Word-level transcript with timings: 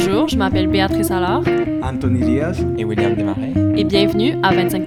Bonjour, 0.00 0.28
je 0.28 0.36
m'appelle 0.36 0.68
Béatrice 0.68 1.10
Allard. 1.10 1.42
Anthony 1.82 2.20
Diaz. 2.20 2.64
Et 2.78 2.84
William 2.84 3.16
Desmarais. 3.16 3.52
Et 3.76 3.82
bienvenue 3.82 4.36
à 4.44 4.54
25 4.54 4.86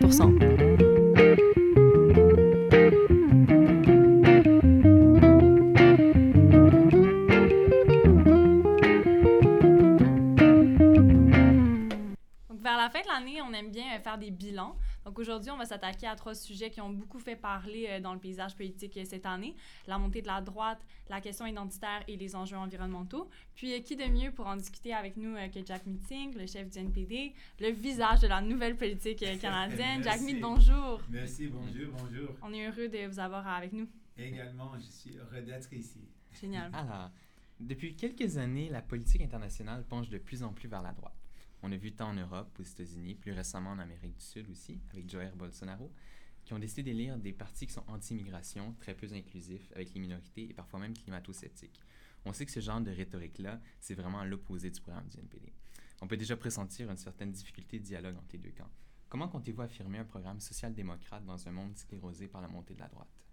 Donc 15.11 15.19
aujourd'hui, 15.19 15.51
on 15.51 15.57
va 15.57 15.65
s'attaquer 15.65 16.07
à 16.07 16.15
trois 16.15 16.33
sujets 16.33 16.69
qui 16.69 16.79
ont 16.79 16.89
beaucoup 16.89 17.19
fait 17.19 17.35
parler 17.35 17.85
euh, 17.89 17.99
dans 17.99 18.13
le 18.13 18.19
paysage 18.21 18.55
politique 18.55 18.95
euh, 18.95 19.03
cette 19.03 19.25
année. 19.25 19.57
La 19.85 19.97
montée 19.97 20.21
de 20.21 20.27
la 20.27 20.39
droite, 20.39 20.79
la 21.09 21.19
question 21.19 21.45
identitaire 21.45 22.01
et 22.07 22.15
les 22.15 22.33
enjeux 22.33 22.55
environnementaux. 22.55 23.29
Puis 23.53 23.83
qui 23.83 23.97
de 23.97 24.05
mieux 24.05 24.31
pour 24.31 24.47
en 24.47 24.55
discuter 24.55 24.93
avec 24.93 25.17
nous 25.17 25.35
que 25.53 25.65
Jack 25.65 25.85
Meeting, 25.85 26.33
le 26.37 26.45
chef 26.45 26.69
du 26.69 26.79
NPD, 26.79 27.33
le 27.59 27.71
visage 27.71 28.21
de 28.21 28.27
la 28.27 28.39
nouvelle 28.39 28.77
politique 28.77 29.19
canadienne? 29.41 30.01
Jack 30.05 30.21
Meet, 30.21 30.39
bonjour. 30.39 31.01
Merci, 31.09 31.47
bonjour, 31.47 31.91
bonjour. 31.91 32.29
On 32.41 32.53
est 32.53 32.69
heureux 32.69 32.87
de 32.87 33.05
vous 33.11 33.19
avoir 33.19 33.45
avec 33.45 33.73
nous. 33.73 33.89
Également, 34.17 34.71
je 34.77 34.85
suis 34.85 35.17
heureux 35.17 35.41
d'être 35.41 35.73
ici. 35.73 36.07
Génial. 36.39 36.71
Alors, 36.73 37.11
depuis 37.59 37.97
quelques 37.97 38.37
années, 38.37 38.69
la 38.69 38.81
politique 38.81 39.21
internationale 39.21 39.83
penche 39.83 40.07
de 40.07 40.19
plus 40.19 40.41
en 40.41 40.53
plus 40.53 40.69
vers 40.69 40.81
la 40.81 40.93
droite. 40.93 41.20
On 41.63 41.71
a 41.71 41.77
vu 41.77 41.91
tant 41.91 42.09
en 42.09 42.13
Europe, 42.13 42.57
aux 42.59 42.63
États-Unis, 42.63 43.15
plus 43.15 43.33
récemment 43.33 43.71
en 43.71 43.79
Amérique 43.79 44.15
du 44.15 44.23
Sud 44.23 44.49
aussi, 44.49 44.79
avec 44.91 45.09
Jair 45.09 45.35
Bolsonaro, 45.35 45.91
qui 46.43 46.53
ont 46.53 46.59
décidé 46.59 46.83
d'élire 46.83 47.17
des 47.17 47.33
partis 47.33 47.67
qui 47.67 47.73
sont 47.73 47.83
anti-immigration, 47.87 48.75
très 48.79 48.95
peu 48.95 49.07
inclusifs, 49.13 49.71
avec 49.75 49.93
les 49.93 49.99
minorités 49.99 50.49
et 50.49 50.53
parfois 50.53 50.79
même 50.79 50.93
climato-sceptiques. 50.93 51.79
On 52.25 52.33
sait 52.33 52.45
que 52.45 52.51
ce 52.51 52.59
genre 52.59 52.81
de 52.81 52.91
rhétorique-là, 52.91 53.59
c'est 53.79 53.93
vraiment 53.93 54.23
l'opposé 54.23 54.69
du 54.69 54.81
programme 54.81 55.07
du 55.07 55.19
NPD. 55.19 55.53
On 56.01 56.07
peut 56.07 56.17
déjà 56.17 56.35
pressentir 56.35 56.89
une 56.89 56.97
certaine 56.97 57.31
difficulté 57.31 57.79
de 57.79 57.83
dialogue 57.83 58.17
entre 58.17 58.33
les 58.33 58.39
deux 58.39 58.51
camps. 58.51 58.69
Comment 59.07 59.27
comptez-vous 59.27 59.61
affirmer 59.61 59.99
un 59.99 60.05
programme 60.05 60.39
social-démocrate 60.39 61.25
dans 61.25 61.47
un 61.47 61.51
monde 61.51 61.77
sclérosé 61.77 62.27
par 62.27 62.41
la 62.41 62.47
montée 62.47 62.73
de 62.73 62.79
la 62.79 62.87
droite? 62.87 63.25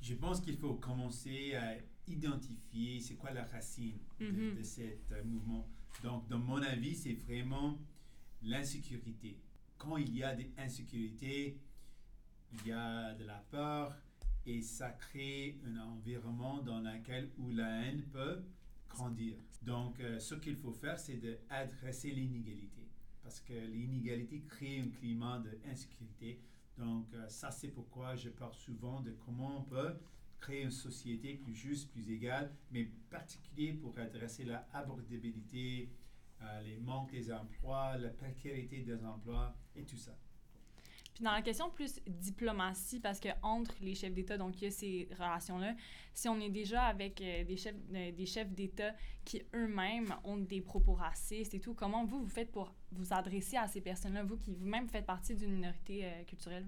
Je 0.00 0.14
pense 0.14 0.40
qu'il 0.40 0.56
faut 0.56 0.74
commencer 0.74 1.54
à 1.54 1.76
identifier 2.06 3.00
c'est 3.00 3.14
quoi 3.14 3.30
la 3.32 3.44
racine 3.44 3.98
de, 4.20 4.26
mm-hmm. 4.26 4.58
de 4.58 4.62
ce 4.62 4.80
euh, 5.12 5.24
mouvement. 5.24 5.68
Donc, 6.02 6.28
dans 6.28 6.38
mon 6.38 6.62
avis, 6.62 6.94
c'est 6.94 7.14
vraiment 7.14 7.78
l'insécurité. 8.42 9.38
Quand 9.78 9.96
il 9.96 10.16
y 10.16 10.22
a 10.22 10.34
des 10.34 10.50
insécurités, 10.58 11.58
il 12.52 12.68
y 12.68 12.72
a 12.72 13.14
de 13.14 13.24
la 13.24 13.38
peur 13.50 13.96
et 14.46 14.62
ça 14.62 14.90
crée 14.90 15.58
un 15.66 15.78
environnement 15.78 16.62
dans 16.62 16.80
lequel 16.80 17.30
où 17.38 17.50
la 17.50 17.82
haine 17.82 18.02
peut 18.12 18.42
grandir. 18.88 19.36
Donc, 19.62 20.00
euh, 20.00 20.18
ce 20.18 20.34
qu'il 20.34 20.56
faut 20.56 20.72
faire, 20.72 20.98
c'est 20.98 21.16
d'adresser 21.16 22.10
l'inégalité. 22.10 22.88
Parce 23.22 23.40
que 23.40 23.52
l'inégalité 23.52 24.42
crée 24.48 24.80
un 24.80 24.88
climat 24.88 25.38
d'insécurité. 25.38 26.40
Donc, 26.76 27.06
euh, 27.14 27.28
ça, 27.28 27.50
c'est 27.50 27.68
pourquoi 27.68 28.16
je 28.16 28.28
parle 28.28 28.54
souvent 28.54 29.00
de 29.00 29.12
comment 29.24 29.58
on 29.58 29.62
peut 29.62 29.94
créer 30.42 30.62
une 30.62 30.70
société 30.70 31.34
plus 31.34 31.54
juste, 31.54 31.90
plus 31.90 32.10
égale, 32.10 32.52
mais 32.70 32.90
particulier 33.10 33.72
pour 33.72 33.96
adresser 33.98 34.44
la 34.44 34.66
abordabilité, 34.74 35.90
euh, 36.42 36.60
les 36.62 36.76
manques 36.76 37.12
des 37.12 37.32
emplois, 37.32 37.96
la 37.96 38.10
précarité 38.10 38.80
des 38.80 39.02
emplois 39.04 39.56
et 39.76 39.84
tout 39.84 39.96
ça. 39.96 40.14
Puis 41.14 41.22
dans 41.22 41.32
la 41.32 41.42
question 41.42 41.70
plus 41.70 42.00
diplomatie, 42.06 42.98
parce 42.98 43.20
que 43.20 43.28
entre 43.42 43.74
les 43.82 43.94
chefs 43.94 44.14
d'État, 44.14 44.38
donc 44.38 44.60
il 44.60 44.64
y 44.64 44.66
a 44.66 44.70
ces 44.70 45.08
relations-là, 45.12 45.76
si 46.14 46.28
on 46.28 46.40
est 46.40 46.50
déjà 46.50 46.84
avec 46.84 47.20
euh, 47.20 47.44
des 47.44 47.56
chefs 47.56 47.76
euh, 47.94 48.12
des 48.12 48.26
chefs 48.26 48.50
d'État 48.50 48.94
qui 49.24 49.42
eux-mêmes 49.54 50.14
ont 50.24 50.38
des 50.38 50.60
propos 50.60 50.94
racistes 50.94 51.54
et 51.54 51.60
tout, 51.60 51.74
comment 51.74 52.04
vous 52.04 52.20
vous 52.20 52.30
faites 52.30 52.50
pour 52.50 52.74
vous 52.90 53.12
adresser 53.12 53.56
à 53.56 53.68
ces 53.68 53.80
personnes-là, 53.80 54.24
vous 54.24 54.38
qui 54.38 54.50
vous-même 54.50 54.88
faites 54.88 55.06
partie 55.06 55.36
d'une 55.36 55.52
minorité 55.52 56.10
culturelle? 56.26 56.66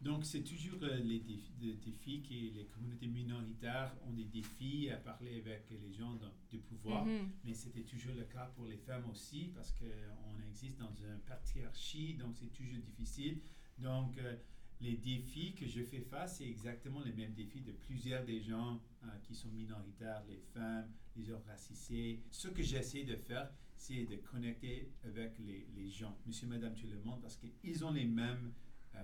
Donc, 0.00 0.24
c'est 0.24 0.42
toujours 0.42 0.78
euh, 0.82 0.96
les, 0.96 1.20
défis, 1.20 1.52
défis, 1.84 2.22
que 2.22 2.32
les 2.32 2.66
communautés 2.72 3.06
minoritaires 3.06 3.94
ont 4.06 4.12
des 4.12 4.24
défis 4.24 4.88
à 4.88 4.96
parler 4.96 5.38
avec 5.40 5.66
les 5.70 5.92
gens 5.92 6.18
du 6.48 6.58
pouvoir, 6.58 7.06
mm-hmm. 7.06 7.28
mais 7.44 7.52
c'était 7.52 7.82
toujours 7.82 8.14
le 8.14 8.24
cas 8.24 8.46
pour 8.56 8.64
les 8.64 8.78
femmes 8.78 9.04
aussi, 9.10 9.50
parce 9.54 9.72
qu'on 9.72 10.48
existe 10.48 10.78
dans 10.78 10.94
une 10.94 11.18
patriarchie, 11.26 12.14
donc 12.14 12.34
c'est 12.34 12.50
toujours 12.52 12.78
difficile. 12.78 13.40
Donc, 13.76 14.16
euh, 14.16 14.36
les 14.80 14.96
défis 14.96 15.54
que 15.54 15.66
je 15.66 15.82
fais 15.82 16.00
face, 16.00 16.38
c'est 16.38 16.48
exactement 16.48 17.02
les 17.04 17.12
mêmes 17.12 17.34
défis 17.34 17.60
de 17.60 17.72
plusieurs 17.72 18.24
des 18.24 18.40
gens 18.40 18.80
euh, 19.04 19.06
qui 19.22 19.34
sont 19.34 19.50
minoritaires, 19.50 20.22
les 20.26 20.40
femmes, 20.54 20.90
les 21.14 21.30
hommes 21.30 21.42
racisés. 21.46 22.22
Ce 22.30 22.48
que 22.48 22.62
j'essaie 22.62 23.04
de 23.04 23.16
faire, 23.16 23.50
c'est 23.76 24.04
de 24.04 24.16
connecter 24.16 24.90
avec 25.04 25.38
les, 25.40 25.66
les 25.76 25.90
gens, 25.90 26.16
monsieur, 26.26 26.46
madame, 26.46 26.74
tout 26.74 26.86
le 26.86 26.98
monde, 27.02 27.20
parce 27.20 27.36
qu'ils 27.36 27.84
ont 27.84 27.92
les 27.92 28.06
mêmes 28.06 28.54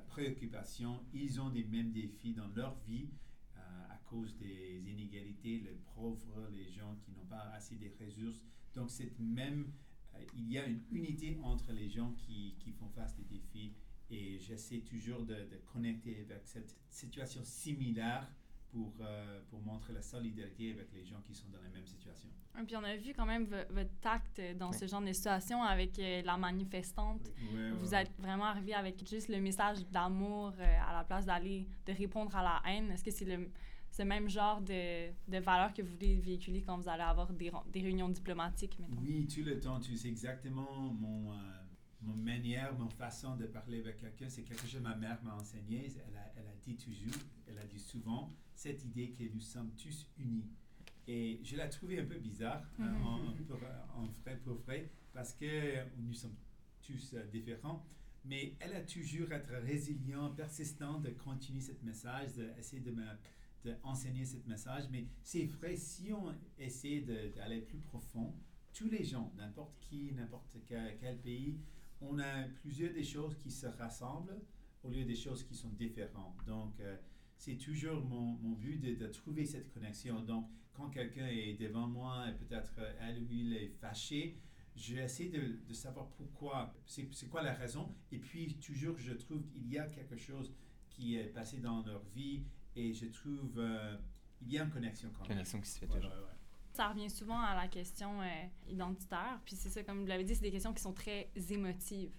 préoccupations, 0.09 1.05
ils 1.13 1.41
ont 1.41 1.51
les 1.51 1.65
mêmes 1.65 1.93
défis 1.93 2.33
dans 2.33 2.49
leur 2.49 2.75
vie 2.87 3.09
euh, 3.57 3.61
à 3.91 3.97
cause 4.07 4.37
des 4.37 4.83
inégalités, 4.89 5.59
les 5.59 5.79
pauvres, 5.95 6.49
les 6.53 6.69
gens 6.69 6.97
qui 7.05 7.13
n'ont 7.13 7.27
pas 7.27 7.51
assez 7.55 7.77
de 7.77 7.91
ressources. 8.03 8.43
Donc, 8.75 8.91
c'est 8.91 9.19
même, 9.19 9.73
euh, 10.15 10.25
il 10.35 10.51
y 10.51 10.59
a 10.59 10.67
une 10.67 10.83
unité 10.91 11.39
entre 11.43 11.73
les 11.73 11.89
gens 11.89 12.13
qui, 12.13 12.57
qui 12.59 12.73
font 12.73 12.89
face 12.89 13.15
des 13.17 13.25
défis 13.25 13.75
et 14.11 14.39
j'essaie 14.39 14.81
toujours 14.81 15.25
de, 15.25 15.35
de, 15.35 15.61
connecter 15.73 16.21
avec 16.21 16.47
cette 16.47 16.77
situation 16.89 17.43
similaire 17.45 18.31
pour, 18.77 18.93
euh, 19.01 19.41
pour 19.49 19.63
montrer 19.63 19.95
la 19.95 20.03
solidarité 20.03 20.73
avec 20.73 20.93
les 20.93 21.05
gens 21.05 21.21
qui 21.25 21.35
sont 21.35 21.49
dans 21.49 21.63
la 21.63 21.71
même 21.71 21.87
situation. 21.87 22.29
Et 22.61 22.65
puis 22.65 22.77
on 22.77 22.85
a 22.85 22.95
vu 22.97 23.15
quand 23.15 23.25
même 23.25 23.47
votre 23.71 24.01
tact 24.01 24.41
dans 24.59 24.73
ce 24.73 24.87
genre 24.87 25.01
de 25.01 25.13
situation 25.13 25.63
avec 25.63 25.99
euh, 25.99 26.21
la 26.23 26.37
manifestante. 26.37 27.23
Vous 27.81 27.95
êtes 27.95 28.11
vraiment 28.19 28.45
arrivé 28.45 28.75
avec 28.75 29.07
juste 29.09 29.29
le 29.29 29.41
message 29.41 29.79
d'amour 29.91 30.53
euh, 30.59 30.89
à 30.89 30.93
la 30.93 31.05
place 31.05 31.25
d'aller, 31.25 31.67
de 31.87 31.93
répondre 31.93 32.35
à 32.37 32.43
la 32.43 32.71
haine. 32.71 32.91
Est-ce 32.91 33.05
que 33.05 33.11
c'est 33.11 33.25
le 33.25 33.51
ce 33.89 34.03
même 34.03 34.29
genre 34.29 34.61
de, 34.61 35.09
de 35.27 35.39
valeurs 35.39 35.73
que 35.73 35.81
vous 35.81 35.93
voulez 35.95 36.17
véhiculer 36.17 36.61
quand 36.61 36.77
vous 36.77 36.89
allez 36.89 37.05
avoir 37.05 37.33
des, 37.33 37.51
des 37.73 37.81
réunions 37.81 38.11
diplomatiques, 38.11 38.79
mettons? 38.79 39.01
Oui, 39.01 39.27
tout 39.27 39.43
le 39.43 39.59
temps. 39.59 39.81
Tu 39.81 39.97
sais 39.97 40.09
exactement 40.09 40.93
mon 40.93 41.33
mon 42.03 42.17
manière, 42.17 42.73
mon 42.79 42.89
façon 42.89 43.37
de 43.37 43.47
parler 43.47 43.81
avec 43.81 43.99
quelqu'un, 43.99 44.29
c'est 44.29 44.43
quelque 44.43 44.63
chose 44.63 44.75
que 44.75 44.79
ma 44.79 44.95
mère 44.95 45.19
m'a 45.23 45.35
enseigné. 45.35 45.87
Elle 45.87 46.17
a, 46.17 46.33
elle 46.37 46.47
a, 46.47 46.55
dit 46.63 46.77
toujours, 46.77 47.21
elle 47.47 47.59
a 47.59 47.65
dit 47.65 47.79
souvent, 47.79 48.33
cette 48.57 48.85
idée 48.85 49.11
que 49.11 49.23
nous 49.33 49.41
sommes 49.41 49.71
tous 49.77 50.09
unis. 50.19 50.49
Et 51.07 51.39
je 51.45 51.57
l'ai 51.57 51.69
trouvé 51.69 52.01
un 52.01 52.05
peu 52.05 52.19
bizarre, 52.19 52.65
hein, 52.81 52.95
en, 53.95 54.07
vrai 54.07 54.37
pour 54.43 54.57
vrai, 54.57 54.91
parce 55.13 55.33
que 55.35 55.85
nous 55.99 56.15
sommes 56.15 56.35
tous 56.83 57.15
euh, 57.15 57.25
différents. 57.27 57.85
Mais 58.25 58.55
elle 58.59 58.75
a 58.75 58.81
toujours 58.81 59.33
été 59.33 59.55
résiliente, 59.59 60.35
persistante 60.35 61.03
de 61.03 61.11
continuer 61.11 61.61
ce 61.61 61.71
message, 61.85 62.33
d'essayer 62.35 62.83
de, 62.83 62.93
d'enseigner 63.71 64.25
ce 64.25 64.37
message. 64.49 64.85
Mais 64.91 65.07
c'est 65.23 65.45
vrai, 65.45 65.77
si 65.77 66.13
on 66.13 66.35
essaie 66.59 67.03
d'aller 67.37 67.61
plus 67.61 67.79
profond, 67.79 68.35
tous 68.73 68.89
les 68.91 69.05
gens, 69.05 69.33
n'importe 69.37 69.79
qui, 69.79 70.13
n'importe 70.13 70.57
quel, 70.67 70.97
quel 70.99 71.19
pays, 71.19 71.61
on 72.01 72.19
a 72.19 72.43
plusieurs 72.63 72.93
des 72.93 73.05
choses 73.05 73.37
qui 73.37 73.51
se 73.51 73.67
rassemblent 73.67 74.41
au 74.83 74.91
lieu 74.91 75.05
des 75.05 75.15
choses 75.15 75.45
qui 75.45 75.55
sont 75.55 75.71
différentes. 75.71 76.45
Donc, 76.47 76.81
euh, 76.81 76.97
c'est 77.37 77.57
toujours 77.57 78.05
mon, 78.05 78.33
mon 78.43 78.53
but 78.53 78.81
de, 78.81 79.07
trouver 79.09 79.45
cette 79.45 79.73
connexion. 79.73 80.21
Donc, 80.21 80.49
quand 80.73 80.91
quelqu'un 80.91 81.27
est 81.27 81.55
devant 81.55 81.87
moi 81.87 82.27
et 82.29 82.33
peut-être 82.33 82.73
euh, 82.79 82.93
elle 83.01 83.23
ou 83.23 83.29
il 83.31 83.55
est 83.55 83.69
fâché, 83.69 84.39
j'essaie 84.75 85.29
de, 85.29 85.61
de 85.67 85.75
savoir 85.75 86.09
pourquoi, 86.11 86.75
c'est 86.87 87.29
quoi 87.29 87.43
la 87.43 87.55
raison? 87.55 87.95
Et 88.13 88.19
puis, 88.19 88.55
toujours, 88.55 88.99
je 88.99 89.13
trouve 89.13 89.47
qu'il 89.47 89.71
y 89.71 89.79
a 89.79 89.87
quelque 89.87 90.17
chose 90.17 90.53
qui 90.89 91.17
est 91.17 91.27
passé 91.27 91.59
dans 91.59 91.83
leur 91.83 92.03
vie 92.15 92.43
et 92.75 92.93
je 92.93 93.07
trouve 93.07 93.59
euh, 93.59 93.97
il 94.43 94.53
y 94.53 94.59
a 94.59 94.65
une 94.65 94.71
connexion 94.71 95.11
quand 95.11 95.21
même. 95.21 95.29
Connexion 95.29 95.61
qui 95.61 95.69
se 95.71 95.79
fait 95.79 95.87
toujours. 95.87 96.11
Ça 96.73 96.89
revient 96.89 97.09
souvent 97.09 97.41
à 97.41 97.55
la 97.55 97.69
question 97.69 98.21
euh, 98.21 98.27
identitaire. 98.69 99.41
Puis 99.47 99.57
c'est 99.57 99.71
ça, 99.71 99.83
comme 99.83 100.01
vous 100.01 100.07
l'avez 100.07 100.25
dit, 100.25 100.35
c'est 100.35 100.43
des 100.43 100.51
questions 100.51 100.75
qui 100.75 100.83
sont 100.83 100.93
très 100.93 101.31
émotives. 101.51 102.13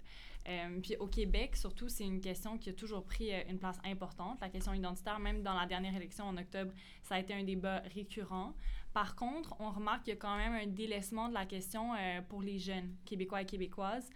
Euh, 0.47 0.79
puis 0.81 0.95
au 0.97 1.07
Québec, 1.07 1.55
surtout, 1.55 1.89
c'est 1.89 2.05
une 2.05 2.21
question 2.21 2.57
qui 2.57 2.69
a 2.69 2.73
toujours 2.73 3.03
pris 3.03 3.33
euh, 3.33 3.41
une 3.49 3.59
place 3.59 3.79
importante. 3.83 4.39
La 4.39 4.49
question 4.49 4.73
identitaire, 4.73 5.19
même 5.19 5.43
dans 5.43 5.53
la 5.53 5.65
dernière 5.65 5.95
élection 5.95 6.25
en 6.25 6.37
octobre, 6.37 6.71
ça 7.03 7.15
a 7.15 7.19
été 7.19 7.33
un 7.33 7.43
débat 7.43 7.79
récurrent. 7.93 8.53
Par 8.93 9.15
contre, 9.15 9.55
on 9.59 9.69
remarque 9.69 10.03
qu'il 10.03 10.13
y 10.13 10.17
a 10.17 10.19
quand 10.19 10.37
même 10.37 10.53
un 10.53 10.67
délaissement 10.67 11.27
de 11.29 11.33
la 11.33 11.45
question 11.45 11.91
pour 12.29 12.41
les 12.41 12.57
jeunes 12.57 12.95
québécois 13.05 13.43
et 13.43 13.45
québécoises 13.45 14.09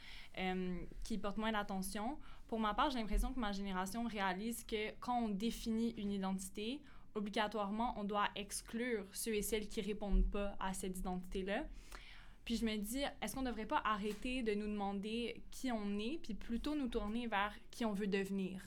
qui 1.03 1.19
portent 1.19 1.37
moins 1.37 1.51
d'attention. 1.51 2.17
Pour 2.47 2.59
ma 2.59 2.73
part, 2.73 2.89
j'ai 2.89 2.97
l'impression 2.97 3.31
que 3.31 3.39
ma 3.39 3.51
génération 3.51 4.05
réalise 4.05 4.63
que 4.63 4.91
quand 4.99 5.19
on 5.19 5.29
définit 5.29 5.93
une 5.97 6.11
identité, 6.11 6.81
obligatoirement, 7.13 7.93
on 7.97 8.03
doit 8.03 8.27
exclure 8.35 9.05
ceux 9.11 9.35
et 9.35 9.41
celles 9.41 9.67
qui 9.67 9.81
répondent 9.81 10.25
pas 10.25 10.55
à 10.59 10.73
cette 10.73 10.97
identité-là. 10.97 11.65
Puis 12.45 12.57
je 12.57 12.65
me 12.65 12.77
dis, 12.77 13.03
est-ce 13.21 13.35
qu'on 13.35 13.41
ne 13.41 13.49
devrait 13.49 13.67
pas 13.67 13.81
arrêter 13.85 14.41
de 14.43 14.53
nous 14.53 14.67
demander 14.67 15.43
qui 15.51 15.71
on 15.71 15.99
est, 15.99 16.19
puis 16.23 16.33
plutôt 16.33 16.75
nous 16.75 16.87
tourner 16.87 17.27
vers 17.27 17.53
qui 17.69 17.85
on 17.85 17.93
veut 17.93 18.07
devenir? 18.07 18.61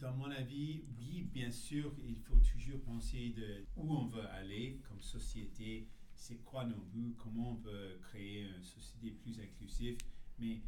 Dans 0.00 0.12
mon 0.12 0.30
avis, 0.30 0.82
oui, 0.98 1.22
bien 1.32 1.50
sûr, 1.50 1.92
il 2.06 2.16
faut 2.16 2.36
toujours 2.36 2.80
penser 2.82 3.30
de 3.36 3.64
où 3.76 3.92
on 3.92 4.06
veut 4.06 4.26
aller 4.30 4.80
comme 4.88 5.00
société. 5.00 5.88
c'est 6.14 6.42
quoi 6.44 6.64
nos 6.64 6.80
buts, 6.92 7.14
comment 7.18 7.52
on 7.52 7.56
peut 7.56 7.98
créer 8.08 8.48
une 8.48 8.62
société 8.62 9.10
plus 9.10 9.38
inclusive. 9.38 9.98
Mais, 10.38 10.60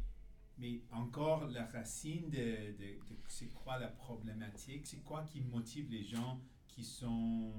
mais 0.57 0.81
encore, 0.91 1.47
la 1.47 1.65
racine 1.65 2.29
de, 2.29 2.77
de 2.77 2.99
c'est 3.27 3.53
quoi 3.53 3.77
la 3.79 3.87
problématique, 3.87 4.85
c'est 4.85 5.03
quoi 5.03 5.23
qui 5.23 5.41
motive 5.41 5.89
les 5.89 6.03
gens 6.03 6.39
qui 6.67 6.83
sont 6.83 7.53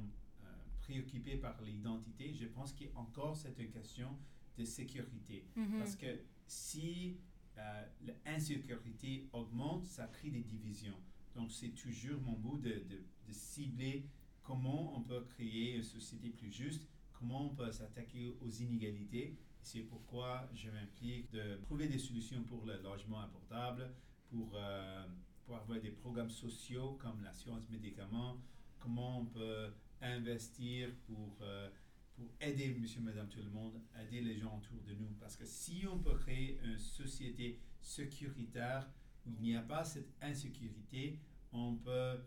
préoccupés 0.91 1.37
par 1.37 1.61
l'identité. 1.63 2.35
Je 2.35 2.47
pense 2.47 2.75
qu'encore, 2.75 3.37
c'est 3.37 3.57
une 3.59 3.71
question 3.71 4.19
de 4.59 4.65
sécurité. 4.65 5.47
Mhm. 5.57 5.79
Parce 5.79 5.97
que 5.97 6.21
si 6.47 7.17
euh, 7.59 7.87
l'insécurité 8.27 9.29
augmente, 9.33 9.85
ça 9.85 10.07
crée 10.07 10.31
des 10.31 10.43
divisions. 10.43 10.97
Donc, 11.37 11.53
c'est 11.53 11.71
toujours 11.71 12.21
mon 12.21 12.33
bout 12.33 12.59
de, 12.59 12.71
de, 12.71 13.05
de 13.29 13.33
cibler 13.33 14.07
comment 14.43 14.97
on 14.97 15.03
peut 15.03 15.25
créer 15.35 15.77
une 15.77 15.83
société 15.83 16.31
plus 16.31 16.51
juste, 16.51 16.89
comment 17.13 17.47
on 17.47 17.55
peut 17.55 17.71
s'attaquer 17.71 18.35
aux 18.41 18.51
inégalités. 18.51 19.37
C'est 19.63 19.83
pourquoi 19.83 20.49
je 20.55 20.71
m'implique 20.71 21.31
de 21.31 21.57
trouver 21.63 21.87
des 21.87 21.99
solutions 21.99 22.43
pour 22.45 22.65
le 22.65 22.81
logement 22.83 23.21
abordable, 23.21 23.95
pour, 24.29 24.53
euh, 24.55 25.07
pour 25.45 25.57
avoir 25.57 25.79
des 25.81 25.91
programmes 25.91 26.31
sociaux 26.31 26.97
comme 26.99 27.23
l'assurance 27.23 27.69
médicaments, 27.69 28.41
comment 28.81 29.21
on 29.21 29.27
peut 29.27 29.71
investir 30.03 30.91
pour, 31.07 31.37
euh, 31.43 31.69
pour 32.15 32.27
aider 32.41 32.75
monsieur, 32.79 33.01
madame, 33.01 33.29
tout 33.29 33.43
le 33.43 33.51
monde, 33.51 33.81
aider 34.01 34.21
les 34.21 34.37
gens 34.37 34.59
autour 34.59 34.83
de 34.83 34.95
nous. 34.95 35.11
Parce 35.19 35.37
que 35.37 35.45
si 35.45 35.85
on 35.91 35.99
peut 35.99 36.15
créer 36.15 36.59
une 36.65 36.79
société 36.79 37.61
sécuritaire 37.81 38.89
où 39.27 39.31
il 39.39 39.43
n'y 39.43 39.57
a 39.57 39.63
pas 39.63 39.85
cette 39.85 40.13
insécurité, 40.21 41.19
on 41.53 41.77
peut, 41.77 42.19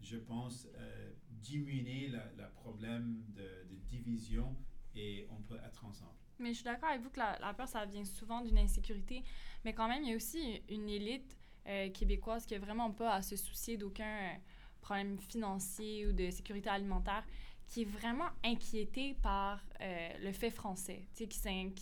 je 0.00 0.16
pense, 0.16 0.68
euh, 0.74 1.12
diminuer 1.28 2.08
le 2.08 2.48
problème 2.54 3.22
de, 3.34 3.48
division 3.90 4.56
et 4.94 5.26
on 5.30 5.42
peut 5.42 5.58
être 5.66 5.84
ensemble. 5.84 6.16
Mais 6.38 6.50
je 6.50 6.54
suis 6.54 6.64
d'accord 6.64 6.88
avec 6.88 7.02
vous 7.02 7.10
que 7.10 7.18
la, 7.18 7.38
la, 7.40 7.52
peur, 7.52 7.68
ça 7.68 7.84
vient 7.84 8.06
souvent 8.06 8.40
d'une 8.40 8.56
insécurité, 8.56 9.22
mais 9.66 9.74
quand 9.74 9.86
même, 9.86 10.02
il 10.02 10.08
y 10.08 10.12
a 10.14 10.16
aussi 10.16 10.62
une 10.70 10.88
élite 10.88 11.36
euh, 11.66 11.90
québécoise 11.90 12.44
qui 12.44 12.54
n'a 12.54 12.60
vraiment 12.60 12.90
pas 12.90 13.14
à 13.14 13.22
se 13.22 13.36
soucier 13.36 13.76
d'aucun 13.76 14.36
euh, 14.82 14.86
problème 14.86 15.18
financier 15.18 16.06
ou 16.06 16.12
de 16.12 16.30
sécurité 16.30 16.68
alimentaire, 16.68 17.24
qui 17.68 17.82
est 17.82 17.86
vraiment 17.86 18.28
inquiétée 18.44 19.16
par 19.22 19.64
euh, 19.80 20.08
le 20.22 20.32
fait 20.32 20.50
français, 20.50 21.08
qui 21.14 21.26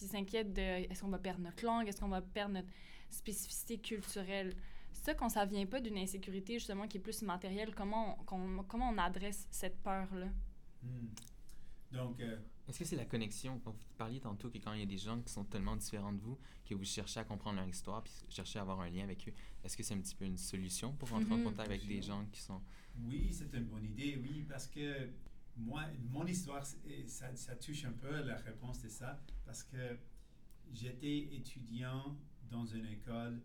s'inquiète 0.06 0.52
de 0.52 0.90
est-ce 0.90 1.00
qu'on 1.00 1.08
va 1.08 1.18
perdre 1.18 1.40
notre 1.40 1.64
langue, 1.64 1.88
est-ce 1.88 2.00
qu'on 2.00 2.08
va 2.08 2.20
perdre 2.20 2.54
notre 2.54 2.68
spécificité 3.08 3.78
culturelle? 3.78 4.54
Ça, 4.92 5.14
quand 5.14 5.28
ça 5.28 5.44
vient 5.44 5.66
pas 5.66 5.80
d'une 5.80 5.98
insécurité 5.98 6.54
justement 6.54 6.86
qui 6.86 6.98
est 6.98 7.00
plus 7.00 7.22
matérielle, 7.22 7.74
comment 7.74 8.18
on, 8.30 8.62
comment 8.64 8.90
on 8.90 8.98
adresse 8.98 9.48
cette 9.50 9.82
peur-là? 9.82 10.26
Hmm. 10.82 11.08
Donc, 11.92 12.20
euh, 12.20 12.38
est-ce 12.68 12.78
que 12.78 12.84
c'est 12.84 12.96
la 12.96 13.04
connexion 13.04 13.60
Vous 13.64 13.74
parliez 13.98 14.20
tantôt 14.20 14.48
que 14.48 14.58
quand 14.58 14.72
il 14.72 14.80
y 14.80 14.82
a 14.82 14.86
des 14.86 14.98
gens 14.98 15.20
qui 15.20 15.32
sont 15.32 15.44
tellement 15.44 15.76
différents 15.76 16.12
de 16.12 16.20
vous, 16.20 16.38
que 16.64 16.74
vous 16.74 16.84
cherchez 16.84 17.18
à 17.18 17.24
comprendre 17.24 17.58
leur 17.58 17.68
histoire, 17.68 18.02
puis 18.02 18.12
cherchez 18.28 18.58
à 18.58 18.62
avoir 18.62 18.80
un 18.80 18.88
lien 18.88 19.02
avec 19.02 19.28
eux, 19.28 19.32
est-ce 19.64 19.76
que 19.76 19.82
c'est 19.82 19.94
un 19.94 20.00
petit 20.00 20.14
peu 20.14 20.24
une 20.24 20.38
solution 20.38 20.92
pour 20.92 21.08
rentrer 21.10 21.32
en 21.32 21.42
contact 21.42 21.68
avec 21.68 21.86
des 21.86 22.00
gens 22.00 22.24
qui 22.30 22.40
sont... 22.40 22.60
Oui, 22.96 23.28
c'est 23.32 23.52
une 23.54 23.64
bonne 23.64 23.84
idée, 23.84 24.20
oui, 24.22 24.44
parce 24.48 24.68
que 24.68 25.08
moi, 25.56 25.84
mon 26.10 26.26
histoire, 26.26 26.64
ça, 27.06 27.34
ça 27.34 27.56
touche 27.56 27.84
un 27.84 27.92
peu 27.92 28.22
la 28.22 28.36
réponse 28.36 28.80
de 28.82 28.88
ça, 28.88 29.20
parce 29.44 29.64
que 29.64 29.98
j'étais 30.72 31.34
étudiant 31.34 32.16
dans 32.50 32.66
une 32.66 32.86
école 32.86 33.40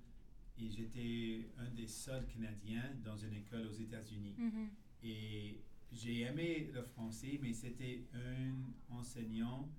et 0.58 0.70
j'étais 0.70 1.50
un 1.58 1.70
des 1.70 1.88
seuls 1.88 2.26
Canadiens 2.28 2.92
dans 3.04 3.18
une 3.18 3.34
école 3.34 3.68
aux 3.68 3.74
États-Unis. 3.74 4.36
Mhm. 4.38 4.70
Et 5.04 5.62
j'ai 5.96 6.22
aimé 6.22 6.70
le 6.74 6.84
français, 6.84 7.40
mais 7.42 7.54
c'était 7.54 8.04
un 8.14 8.54
enseignant 8.94 9.70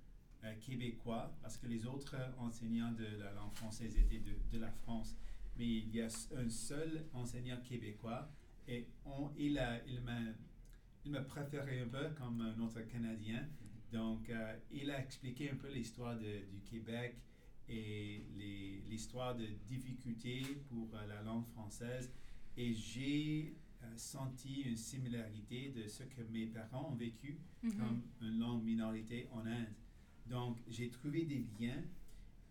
euh, 0.45 0.55
québécois, 0.61 1.37
parce 1.43 1.57
que 1.59 1.67
les 1.67 1.87
autres 1.87 2.17
enseignants 2.39 2.93
de 2.93 3.05
la 3.19 3.33
langue 3.33 3.55
française 3.55 3.97
étaient 3.99 4.21
de, 4.21 4.35
de 4.51 4.59
la 4.59 4.71
France. 4.71 5.15
Mais 5.59 5.67
il 5.67 5.95
y 5.95 6.01
a 6.01 6.09
un 6.37 6.49
seul 6.49 7.07
enseignant 7.13 7.61
québécois, 7.61 8.31
et 8.67 8.89
on, 9.05 9.31
il, 9.37 9.59
a, 9.59 9.85
il, 9.87 10.01
m'a, 10.01 10.21
il 11.05 11.13
m'a 11.13 11.23
préféré 11.23 11.81
un 11.81 11.89
peu 11.89 12.09
comme 12.19 12.41
un 12.41 12.59
autre 12.61 12.81
Canadien. 12.83 13.47
Donc, 13.93 14.29
euh, 14.31 14.59
il 14.73 14.91
a 14.91 15.01
expliqué 15.01 15.51
un 15.51 15.57
peu 15.57 15.71
l'histoire 15.71 16.17
de, 16.19 16.45
du 16.51 16.61
Québec 16.65 17.17
et 17.69 18.25
les, 18.37 18.83
l'histoire 18.89 19.37
de 19.37 19.47
difficultés 19.67 20.43
pour 20.69 20.95
euh, 20.95 21.07
la 21.07 21.23
langue 21.23 21.47
française. 21.47 22.13
Et 22.57 22.73
j'ai 22.73 23.55
senti 23.97 24.63
une 24.63 24.77
similarité 24.77 25.71
de 25.71 25.87
ce 25.89 26.03
que 26.05 26.23
mes 26.31 26.47
parents 26.47 26.91
ont 26.93 26.95
vécu 26.97 27.39
Mhm. 27.63 27.73
comme 27.79 28.03
une 28.21 28.39
langue 28.39 28.63
minorité 28.65 29.29
en 29.33 29.45
Inde. 29.47 29.69
Donc, 30.27 30.59
j'ai 30.69 30.91
trouvé 30.91 31.25
des 31.25 31.47
liens 31.59 31.83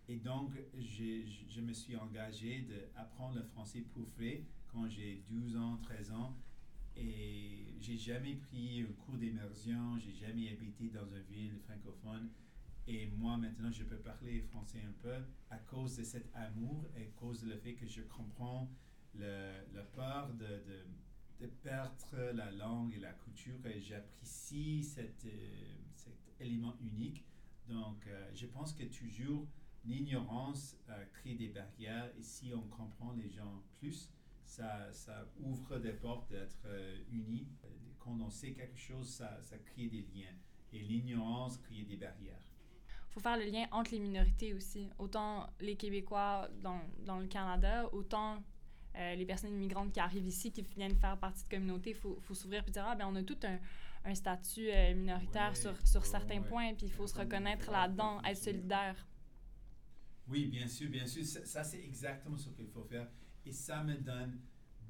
et 0.07 0.17
donc 0.17 0.51
je, 0.77 1.23
je 1.49 1.61
me 1.61 1.73
suis 1.73 1.95
engagé 1.95 2.61
d'apprendre 2.61 3.35
le 3.35 3.43
français 3.43 3.81
pour 3.93 4.05
vrai 4.17 4.43
quand 4.71 4.87
j'ai 4.89 5.23
12 5.29 5.55
ans, 5.57 5.77
13 5.83 6.11
ans. 6.11 6.35
Et 6.97 7.73
j'ai 7.81 7.97
jamais 7.97 8.35
pris 8.35 8.81
un 8.81 8.93
cours 9.03 9.17
d'immersion, 9.17 9.97
j'ai 9.99 10.13
jamais 10.13 10.49
habité 10.49 10.87
dans 10.89 11.05
une 11.07 11.23
ville 11.23 11.57
francophone. 11.59 12.29
Et 12.87 13.07
moi, 13.07 13.35
maintenant, 13.35 13.71
je 13.71 13.83
peux 13.83 13.97
parler 13.97 14.39
français 14.41 14.81
un 14.87 14.93
peu 15.01 15.15
à 15.49 15.57
cause 15.57 15.97
de 15.97 16.03
cet 16.03 16.29
amour 16.35 16.85
et 16.95 17.01
à 17.03 17.05
cause 17.19 17.43
du 17.43 17.51
fait 17.57 17.73
que 17.73 17.85
je 17.85 18.01
comprends 18.03 18.69
le, 19.15 19.55
la 19.73 19.81
peur 19.83 20.33
de, 20.35 20.45
de, 20.45 20.85
de 21.39 21.47
perdre 21.47 22.31
la 22.33 22.51
langue 22.51 22.93
et 22.93 22.99
la 22.99 23.13
culture 23.13 23.65
et 23.65 23.81
j'apprécie 23.81 24.83
cet, 24.83 25.25
euh, 25.25 25.75
cet 25.93 26.17
élément 26.39 26.75
unique. 26.81 27.25
Donc, 27.67 28.05
euh, 28.07 28.29
je 28.33 28.45
pense 28.45 28.73
que 28.73 28.83
toujours 28.83 29.45
l'ignorance 29.83 30.77
euh, 30.89 31.05
crée 31.13 31.35
des 31.35 31.49
barrières 31.49 32.11
et 32.17 32.23
si 32.23 32.53
on 32.53 32.61
comprend 32.61 33.11
les 33.13 33.29
gens 33.29 33.63
plus, 33.79 34.09
ça, 34.45 34.91
ça 34.91 35.27
ouvre 35.39 35.79
des 35.79 35.93
portes 35.93 36.29
d'être 36.29 36.67
unis. 37.11 37.47
Quand 37.99 38.17
on 38.21 38.29
sait 38.29 38.53
quelque 38.53 38.77
chose, 38.77 39.09
ça, 39.09 39.41
ça 39.41 39.57
crée 39.57 39.87
des 39.87 40.07
liens 40.13 40.35
et 40.71 40.79
l'ignorance 40.79 41.57
crée 41.57 41.83
des 41.83 41.97
barrières. 41.97 42.53
faut 43.09 43.19
faire 43.19 43.37
le 43.37 43.45
lien 43.45 43.65
entre 43.71 43.91
les 43.91 43.99
minorités 43.99 44.53
aussi. 44.53 44.89
Autant 44.99 45.49
les 45.59 45.75
Québécois 45.75 46.47
dans, 46.61 46.81
dans 47.03 47.19
le 47.19 47.27
Canada, 47.27 47.89
autant 47.91 48.43
euh, 48.97 49.15
les 49.15 49.25
personnes 49.25 49.53
immigrantes 49.53 49.91
qui 49.91 49.99
arrivent 49.99 50.27
ici, 50.27 50.51
qui 50.51 50.61
viennent 50.61 50.95
faire 50.95 51.17
partie 51.17 51.43
de 51.43 51.49
communautés. 51.49 51.91
Il 51.91 51.95
faut, 51.95 52.17
faut 52.21 52.33
s'ouvrir 52.33 52.63
et 52.67 52.71
dire, 52.71 52.85
ah, 52.87 52.95
ben, 52.95 53.07
on 53.07 53.15
a 53.15 53.23
tout 53.23 53.37
un, 53.43 53.59
un 54.05 54.15
statut 54.15 54.69
euh, 54.69 54.93
minoritaire 54.95 55.49
Ouais, 55.49 55.55
sur, 55.55 55.87
sur 55.87 56.01
ouais, 56.01 56.07
certains 56.07 56.41
ouais. 56.41 56.47
points, 56.47 56.73
puis 56.73 56.87
il 56.87 56.91
faut 56.91 57.07
se 57.07 57.15
reconnaître 57.17 57.71
là-dedans, 57.71 58.21
être 58.23 58.37
solidaire. 58.37 59.07
Oui, 60.27 60.47
bien 60.47 60.67
sûr, 60.67 60.89
bien 60.89 61.05
sûr. 61.05 61.23
Ça, 61.25 61.45
ça, 61.45 61.63
c'est 61.63 61.83
exactement 61.83 62.37
ce 62.37 62.49
qu'il 62.49 62.67
faut 62.67 62.83
faire. 62.83 63.07
Et 63.45 63.51
ça 63.51 63.83
me 63.83 63.95
donne 63.95 64.39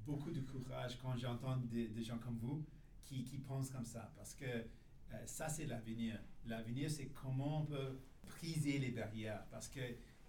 beaucoup 0.06 0.32
de 0.32 0.42
courage 0.42 0.98
quand 1.02 1.18
j'entends 1.18 1.58
des, 1.58 1.88
des 1.90 2.04
gens 2.04 2.18
comme 2.20 2.38
vous 2.38 2.66
qui, 3.04 3.24
qui 3.24 3.38
pensent 3.40 3.70
comme 3.70 3.86
ça. 3.86 4.14
Parce 4.16 4.34
que 4.34 4.46
euh, 4.46 5.26
ça, 5.26 5.50
c'est 5.50 5.66
l'avenir. 5.66 6.20
L'avenir, 6.46 6.90
c'est 6.90 7.08
comment 7.08 7.62
on 7.62 7.66
peut 7.66 8.00
briser 8.26 8.80
les 8.80 8.92
barrières. 8.92 9.46
Parce 9.52 9.68
que 9.68 9.82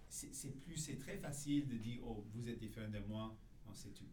c'est 0.09 0.33
c'est 0.33 0.51
plus, 0.61 0.77
c'est 0.77 0.97
très 0.97 1.17
facile 1.17 1.67
de 1.67 1.77
dire, 1.77 1.99
oh, 2.05 2.25
vous 2.33 2.47
êtes 2.49 2.59
différent 2.59 2.89
de 2.89 2.99
moi, 2.99 3.37
on 3.69 3.73
sait 3.73 3.89
tout. 3.91 4.07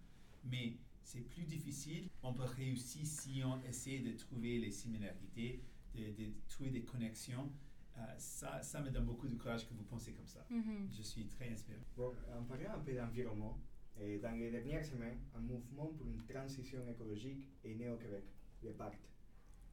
Mais 0.45 0.77
c'est 1.03 1.21
plus 1.21 1.45
difficile. 1.45 2.09
On 2.23 2.33
peut 2.33 2.45
réussir 2.45 3.07
si 3.07 3.43
on 3.45 3.63
essaie 3.63 3.99
de 4.01 4.13
trouver 4.17 4.59
les 4.59 4.71
similarités, 4.71 5.63
de, 5.95 6.11
de 6.13 6.33
trouver 6.49 6.71
des 6.71 6.83
connexions. 6.83 7.51
Euh, 7.97 8.01
ça, 8.19 8.61
ça 8.63 8.81
me 8.81 8.91
donne 8.91 9.05
beaucoup 9.05 9.29
de 9.29 9.37
courage 9.37 9.69
que 9.69 9.75
vous 9.75 9.85
pensez 9.85 10.13
comme 10.13 10.27
ça. 10.27 10.45
Mhm. 10.51 10.89
Je 10.91 11.03
suis 11.03 11.27
très 11.29 11.49
inspiré. 11.51 11.79
Bon, 11.97 12.13
en 12.37 12.43
parlant 12.43 12.75
un 12.75 12.81
peu 12.81 12.93
d'environnement, 12.95 13.59
eh, 14.01 14.19
dans 14.19 14.33
les 14.37 14.51
dernières 14.51 14.85
semaines, 14.85 15.21
un 15.37 15.41
mouvement 15.41 15.87
pour 15.87 16.07
une 16.09 16.23
transition 16.25 16.81
écologique 16.89 17.49
est 17.63 17.75
né 17.75 17.89
au 17.89 17.97
Québec, 17.97 18.25
le 18.63 18.73
PACT. 18.73 19.09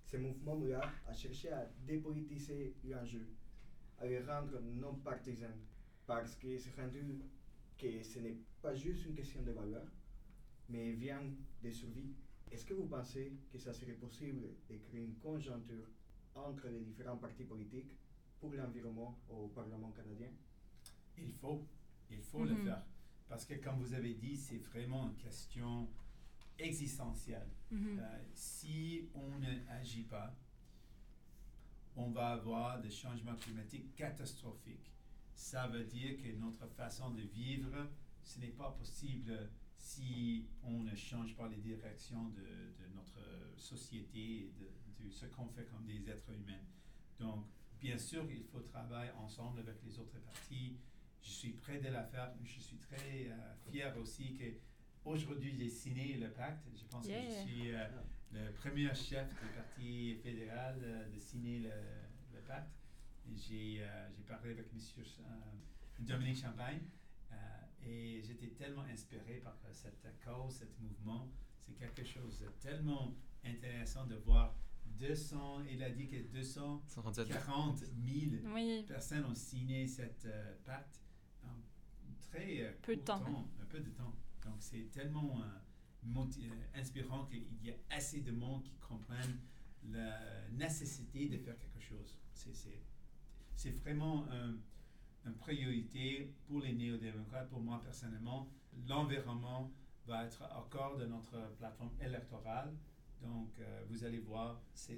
Ce 0.06 0.18
mouvement-là 0.18 0.82
a 1.08 1.14
cherché 1.14 1.52
à 1.52 1.66
dépolitiser 1.88 2.76
l'enjeu, 2.84 3.28
à 3.98 4.06
le 4.06 4.24
rendre 4.26 4.60
non 4.62 4.96
partisan, 4.96 5.56
parce 6.06 6.36
que 6.36 6.58
c'est 6.58 6.76
rendu 6.80 7.04
que 7.82 8.04
ce 8.04 8.20
n'est 8.20 8.38
pas 8.62 8.76
juste 8.76 9.06
une 9.06 9.16
question 9.16 9.42
de 9.42 9.52
valeur, 9.52 9.88
mais 10.70 10.92
vient 10.92 11.24
de 11.64 11.72
survie. 11.72 12.14
Est-ce 12.52 12.66
que 12.66 12.74
vous 12.76 12.86
pensez 12.86 13.34
que 13.52 13.58
ça 13.58 13.74
serait 13.74 13.94
possible 13.94 14.42
de 14.70 14.76
créer 14.78 15.04
une 15.06 15.16
conjoncture 15.16 15.88
entre 16.36 16.68
les 16.68 16.82
différents 16.82 17.18
partis 17.18 17.44
politiques 17.46 17.98
pour 18.40 18.52
l'environnement 18.54 19.18
au 19.30 19.48
Parlement 19.48 19.92
canadien? 19.92 20.30
Il 21.18 21.32
faut, 21.34 21.66
il 22.10 22.22
faut 22.22 22.46
le 22.46 22.54
Mhm. 22.54 22.64
faire. 22.66 22.84
Parce 23.28 23.46
que 23.46 23.56
comme 23.56 23.80
vous 23.80 23.94
avez 23.94 24.14
dit, 24.14 24.38
c'est 24.38 24.58
vraiment 24.58 25.08
une 25.10 25.16
question 25.16 25.90
existentielle. 26.60 27.50
Mhm. 27.72 28.00
Euh, 28.00 28.20
si 28.34 29.10
on 29.16 29.40
n'agit 29.40 30.04
pas, 30.04 30.36
on 31.96 32.12
va 32.12 32.32
avoir 32.34 32.80
des 32.82 32.92
changements 32.92 33.36
climatiques 33.36 33.96
catastrophiques. 33.96 34.92
Ça 35.42 35.66
veut 35.68 35.84
dire 35.84 36.18
que 36.22 36.32
notre 36.34 36.68
façon 36.68 37.10
de 37.10 37.24
vivre, 37.24 37.90
ce 38.24 38.40
n'est 38.40 38.52
pas 38.52 38.70
possible 38.72 39.50
si 39.76 40.46
on 40.64 40.84
ne 40.84 40.96
change 40.96 41.36
pas 41.36 41.48
les 41.50 41.58
directions 41.58 42.30
de, 42.30 42.42
de 42.80 42.88
notre 42.94 43.20
société 43.58 44.20
et 44.46 44.54
de, 44.60 45.04
de 45.04 45.10
ce 45.10 45.26
qu'on 45.26 45.48
fait 45.50 45.66
comme 45.66 45.84
des 45.86 46.08
êtres 46.08 46.32
humains. 46.32 46.62
Donc, 47.20 47.48
bien 47.80 47.98
sûr, 47.98 48.24
il 48.32 48.44
faut 48.44 48.60
travailler 48.62 49.12
ensemble 49.14 49.60
avec 49.62 49.78
les 49.84 49.98
autres 50.00 50.20
partis. 50.20 50.78
Je 51.24 51.30
suis 51.32 51.54
prêt 51.54 51.80
de 51.80 51.88
la 51.90 52.04
faire. 52.04 52.32
Je 52.44 52.60
suis 52.60 52.78
très 52.78 53.28
euh, 53.32 53.56
fier 53.72 53.98
aussi 53.98 54.36
que 54.36 54.46
aujourd'hui 55.04 55.56
j'ai 55.58 55.70
signé 55.70 56.18
le 56.18 56.30
pacte. 56.32 56.68
Je 56.76 56.86
pense 56.86 57.08
que 57.08 57.14
je 57.14 57.50
suis 57.50 57.72
euh, 57.74 57.88
le 58.32 58.54
premier 58.54 58.94
chef 58.94 59.28
du 59.30 59.48
parti 59.56 60.16
fédéral 60.18 60.80
euh, 60.84 61.10
de 61.10 61.18
signer 61.18 61.60
le, 61.60 61.72
le 62.32 62.42
pacte. 62.42 62.78
J'ai 63.36 63.84
parlé 64.28 64.52
avec 64.52 64.68
M. 64.74 64.80
Dominique 66.00 66.38
Champagne 66.38 66.82
et 67.84 68.22
j'étais 68.24 68.50
tellement 68.50 68.84
inspiré 68.84 69.42
par 69.44 69.56
cette 69.72 70.06
cause, 70.24 70.60
ce 70.60 70.66
mouvement. 70.84 71.32
C'est 71.60 71.74
quelque 71.74 72.04
chose 72.04 72.40
de 72.40 72.48
tellement 72.60 73.16
intéressant 73.44 74.06
de 74.06 74.16
voir 74.16 74.56
200, 75.00 75.64
il 75.72 75.82
a 75.84 75.90
dit 75.90 76.08
que 76.08 76.22
240 76.32 77.78
000 77.78 78.86
personnes 78.88 79.26
ont 79.26 79.36
signé 79.36 79.88
cette 79.88 80.26
euh, 80.26 80.56
pacte 80.64 81.02
en 81.44 81.56
très 82.30 82.62
euh, 82.62 82.72
peu 82.84 82.96
de 82.96 83.02
temps. 83.02 83.24
Un 83.60 83.66
peu 83.66 83.80
de 83.80 83.90
temps. 83.90 84.14
Donc 84.44 84.56
c'est 84.60 84.92
tellement 84.92 85.42
euh, 85.42 86.26
inspirant 86.76 87.26
qu'il 87.26 87.46
y 87.64 87.72
a 87.72 87.76
assez 87.90 88.22
de 88.22 88.32
monde 88.32 88.64
qui 88.64 88.78
comprennent 88.78 89.40
la 89.90 90.48
nécessité 90.52 91.28
de 91.30 91.38
faire 91.38 91.58
quelque 91.58 91.80
chose. 91.80 92.20
C'est 92.34 92.54
vraiment 93.70 94.26
une 95.26 95.36
priorité 95.36 96.34
pour 96.48 96.62
les 96.62 96.74
néo-démocrates, 96.74 97.50
pour 97.50 97.62
moi 97.62 97.80
personnellement. 97.84 98.50
L'environnement 98.88 99.72
va 100.08 100.26
être 100.26 100.44
encore 100.56 100.98
de 100.98 101.06
notre 101.06 101.38
plateforme 101.58 101.92
électorale 102.02 102.74
donc, 103.22 103.50
euh, 103.60 103.84
vous 103.90 104.04
allez 104.04 104.20
voir, 104.20 104.60
c'est 104.74 104.98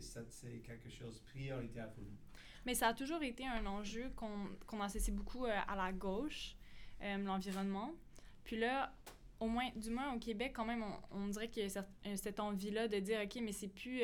quelque 0.65 0.89
chose 0.89 1.19
de 1.19 1.25
prioritaire 1.25 1.91
pour 1.91 2.03
nous. 2.03 2.17
Mais 2.65 2.73
ça 2.73 2.89
a 2.89 2.93
toujours 2.93 3.21
été 3.21 3.45
un 3.45 3.65
enjeu 3.65 4.11
qu'on 4.15 4.81
associe 4.81 5.15
beaucoup 5.15 5.45
euh, 5.45 5.59
à 5.67 5.75
la 5.75 5.91
gauche, 5.91 6.55
euh, 7.01 7.17
l'environnement. 7.17 7.93
Puis 8.45 8.57
là, 8.57 8.93
au 9.43 9.47
moins, 9.47 9.69
du 9.75 9.89
moins 9.89 10.13
au 10.13 10.19
Québec, 10.19 10.53
quand 10.55 10.65
même, 10.65 10.83
on, 11.11 11.27
dirait 11.27 11.49
qu'il 11.49 11.63
y 11.63 11.65
a 11.65 11.69
cette, 11.69 11.87
cette 12.15 12.39
envie-là 12.39 12.87
de 12.87 12.99
dire, 12.99 13.21
OK, 13.23 13.39
mais 13.41 13.51
c'est 13.51 13.67
plus, 13.67 14.01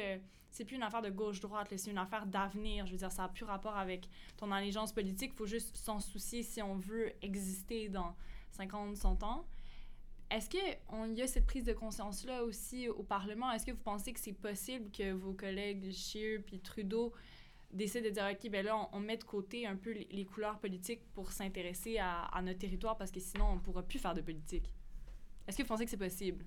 c'est 0.51 0.65
plus 0.65 0.75
une 0.75 0.83
affaire 0.83 1.01
de 1.01 1.09
gauche-droite, 1.09 1.67
c'est 1.75 1.91
une 1.91 1.97
affaire 1.97 2.25
d'avenir. 2.25 2.85
Je 2.85 2.91
veux 2.91 2.97
dire, 2.97 3.11
ça 3.11 3.23
n'a 3.23 3.29
plus 3.29 3.45
rapport 3.45 3.77
avec 3.77 4.09
ton 4.37 4.51
allégeance 4.51 4.91
politique. 4.91 5.31
Il 5.33 5.37
faut 5.37 5.45
juste 5.45 5.75
s'en 5.75 5.99
soucier 5.99 6.43
si 6.43 6.61
on 6.61 6.75
veut 6.75 7.11
exister 7.21 7.89
dans 7.89 8.15
50, 8.51 8.95
100 8.95 9.23
ans. 9.23 9.45
Est-ce 10.31 10.47
qu'il 10.49 11.17
y 11.17 11.21
a 11.21 11.27
cette 11.27 11.47
prise 11.47 11.63
de 11.63 11.73
conscience-là 11.73 12.43
aussi 12.43 12.87
au 12.87 13.01
Parlement? 13.01 13.51
Est-ce 13.51 13.65
que 13.65 13.71
vous 13.71 13.81
pensez 13.83 14.13
que 14.13 14.19
c'est 14.19 14.33
possible 14.33 14.91
que 14.91 15.11
vos 15.11 15.33
collègues 15.33 15.91
Scheer 15.91 16.41
puis 16.45 16.59
Trudeau 16.59 17.13
décident 17.71 18.05
de 18.05 18.11
dire, 18.11 18.29
OK, 18.31 18.49
ben 18.51 18.63
là, 18.63 18.89
on, 18.91 18.99
met 18.99 19.17
de 19.17 19.23
côté 19.23 19.65
un 19.65 19.75
peu 19.75 19.91
les, 19.91 20.25
couleurs 20.25 20.59
politiques 20.59 21.01
pour 21.13 21.31
s'intéresser 21.31 21.97
à, 21.99 22.39
notre 22.43 22.59
territoire 22.59 22.95
parce 22.95 23.11
que 23.11 23.19
sinon, 23.19 23.45
on 23.45 23.55
ne 23.55 23.59
pourra 23.59 23.81
plus 23.81 23.97
faire 23.97 24.13
de 24.13 24.21
politique? 24.21 24.71
Est-ce 25.49 25.57
que 25.57 25.63
vous 25.63 25.69
pensez 25.69 25.85
que 25.85 25.89
c'est 25.89 25.97
possible? 25.97 26.45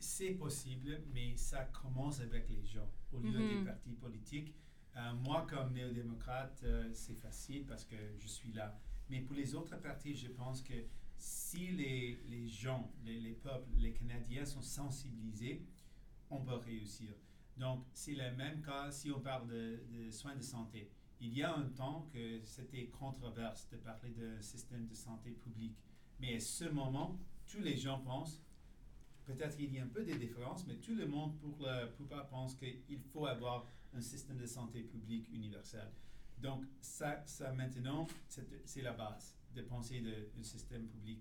C'est 0.00 0.32
possible, 0.32 1.02
mais 1.14 1.36
ça 1.36 1.66
commence 1.66 2.18
avec 2.20 2.48
les 2.48 2.66
gens 2.66 2.90
au 3.12 3.20
lieu 3.20 3.30
des 3.30 3.54
mhm. 3.54 3.64
partis 3.64 3.92
politiques. 3.92 4.56
Euh, 4.96 5.12
moi, 5.22 5.46
comme 5.48 5.72
néo-démocrate, 5.72 6.60
euh, 6.64 6.90
c'est 6.92 7.14
facile 7.14 7.64
parce 7.64 7.84
que 7.84 7.94
je 8.18 8.26
suis 8.26 8.52
là. 8.52 8.76
Mais 9.08 9.20
pour 9.20 9.36
les 9.36 9.54
autres 9.54 9.76
partis, 9.76 10.16
je 10.16 10.26
pense 10.26 10.62
que 10.62 10.74
si 11.16 11.68
les, 11.68 12.18
les 12.28 12.48
gens, 12.48 12.92
les, 13.04 13.20
les, 13.20 13.34
peuples, 13.34 13.70
les 13.78 13.92
Canadiens 13.92 14.44
sont 14.44 14.62
sensibilisés, 14.62 15.64
on 16.28 16.40
peut 16.40 16.54
réussir. 16.54 17.14
Donc, 17.56 17.84
c'est 17.94 18.14
le 18.16 18.34
même 18.34 18.62
cas 18.62 18.90
si 18.90 19.12
on 19.12 19.20
parle 19.20 19.46
de, 19.46 19.84
de, 19.92 20.10
soins 20.10 20.34
de 20.34 20.42
santé. 20.42 20.90
Il 21.20 21.32
y 21.38 21.44
a 21.44 21.54
un 21.54 21.68
temps 21.68 22.08
que 22.12 22.40
c'était 22.44 22.88
controverse 22.88 23.68
de 23.68 23.76
parler 23.76 24.10
d'un 24.10 24.42
système 24.42 24.88
de 24.88 24.94
santé 24.94 25.30
public. 25.30 25.76
Mais 26.18 26.34
à 26.34 26.40
ce 26.40 26.64
moment, 26.64 27.16
tous 27.50 27.60
les 27.60 27.76
gens 27.76 27.98
pensent, 28.00 28.40
peut-être 29.26 29.56
qu'il 29.56 29.72
y 29.74 29.78
a 29.78 29.84
un 29.84 29.88
peu 29.88 30.04
de 30.04 30.14
différences, 30.14 30.66
mais 30.66 30.76
tout 30.76 30.94
le 30.94 31.06
monde, 31.06 31.36
pour 31.38 31.66
la 31.66 31.86
plupart, 31.86 32.28
pense 32.28 32.54
qu'il 32.54 33.00
faut 33.12 33.26
avoir 33.26 33.66
un 33.94 34.00
système 34.00 34.38
de 34.38 34.46
santé 34.46 34.82
public 34.82 35.28
universel. 35.32 35.90
Donc, 36.38 36.64
ça, 36.80 37.22
ça 37.26 37.52
maintenant, 37.52 38.06
c'est 38.64 38.82
la 38.82 38.92
base 38.92 39.36
de 39.54 39.62
penser 39.62 40.00
d'un 40.00 40.42
système 40.42 40.86
public. 40.86 41.20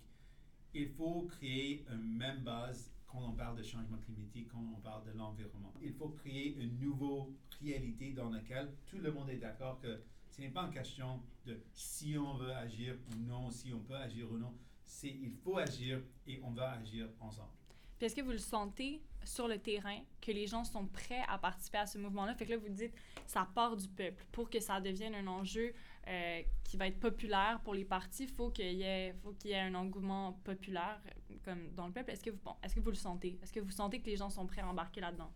Il 0.73 0.89
faut 0.89 1.23
créer 1.23 1.85
une 1.91 2.17
même 2.17 2.43
base 2.43 2.91
quand 3.07 3.27
on 3.27 3.33
parle 3.33 3.57
de 3.57 3.63
changement 3.63 3.97
climatique, 3.97 4.49
quand 4.51 4.63
on 4.77 4.79
parle 4.81 5.03
de 5.05 5.17
l'environnement. 5.17 5.73
Il 5.81 5.93
faut 5.93 6.09
créer 6.09 6.55
une 6.57 6.79
nouvelle 6.79 7.33
réalité 7.59 8.13
dans 8.13 8.29
laquelle 8.29 8.71
tout 8.85 8.99
le 8.99 9.11
monde 9.11 9.31
est 9.31 9.37
d'accord 9.37 9.79
que 9.79 9.99
ce 10.29 10.41
n'est 10.41 10.49
pas 10.49 10.65
une 10.65 10.71
question 10.71 11.19
de 11.45 11.59
si 11.73 12.17
on 12.19 12.35
veut 12.35 12.53
agir 12.53 12.95
ou 13.11 13.15
non, 13.15 13.49
si 13.49 13.73
on 13.73 13.79
peut 13.79 13.95
agir 13.95 14.31
ou 14.31 14.37
non. 14.37 14.53
C'est 14.89 15.07
il 15.07 15.31
faut 15.31 15.57
agir 15.57 16.01
et 16.25 16.41
on 16.43 16.49
va 16.49 16.71
agir 16.71 17.07
ensemble. 17.19 17.51
Puis 17.97 18.07
est-ce 18.07 18.15
que 18.15 18.21
vous 18.21 18.31
le 18.31 18.39
sentez 18.39 19.03
sur 19.23 19.47
le 19.47 19.59
terrain, 19.59 19.99
que 20.19 20.31
les 20.31 20.47
gens 20.47 20.63
sont 20.63 20.87
prêts 20.87 21.21
à 21.27 21.37
participer 21.37 21.77
à 21.77 21.85
ce 21.85 21.99
mouvement-là? 21.99 22.33
Fait 22.33 22.45
que 22.45 22.51
là, 22.51 22.57
vous 22.57 22.69
dites, 22.69 22.93
ça 23.27 23.47
part 23.53 23.77
du 23.77 23.87
peuple. 23.87 24.25
Pour 24.31 24.49
que 24.49 24.59
ça 24.59 24.81
devienne 24.81 25.13
un 25.13 25.27
enjeu 25.27 25.73
euh, 26.07 26.41
qui 26.63 26.75
va 26.75 26.87
être 26.87 26.99
populaire 26.99 27.61
pour 27.63 27.75
les 27.75 27.85
partis, 27.85 28.23
il 28.23 28.29
faut 28.29 28.49
qu'il 28.49 28.73
y, 28.73 28.81
ait, 28.81 29.13
faut 29.21 29.33
qu'il 29.33 29.51
y 29.51 29.53
ait 29.53 29.59
un 29.59 29.75
engouement 29.75 30.33
populaire 30.43 30.99
comme 31.45 31.71
dans 31.75 31.85
le 31.85 31.93
peuple. 31.93 32.09
Est-ce 32.09 32.23
que, 32.23 32.31
vous, 32.31 32.39
est-ce 32.63 32.73
que 32.73 32.79
vous 32.79 32.89
le 32.89 32.95
sentez? 32.95 33.37
Est-ce 33.43 33.53
que 33.53 33.59
vous 33.59 33.71
sentez 33.71 34.01
que 34.01 34.07
les 34.07 34.17
gens 34.17 34.31
sont 34.31 34.47
prêts 34.47 34.61
à 34.61 34.67
embarquer 34.67 35.01
là-dedans? 35.01 35.31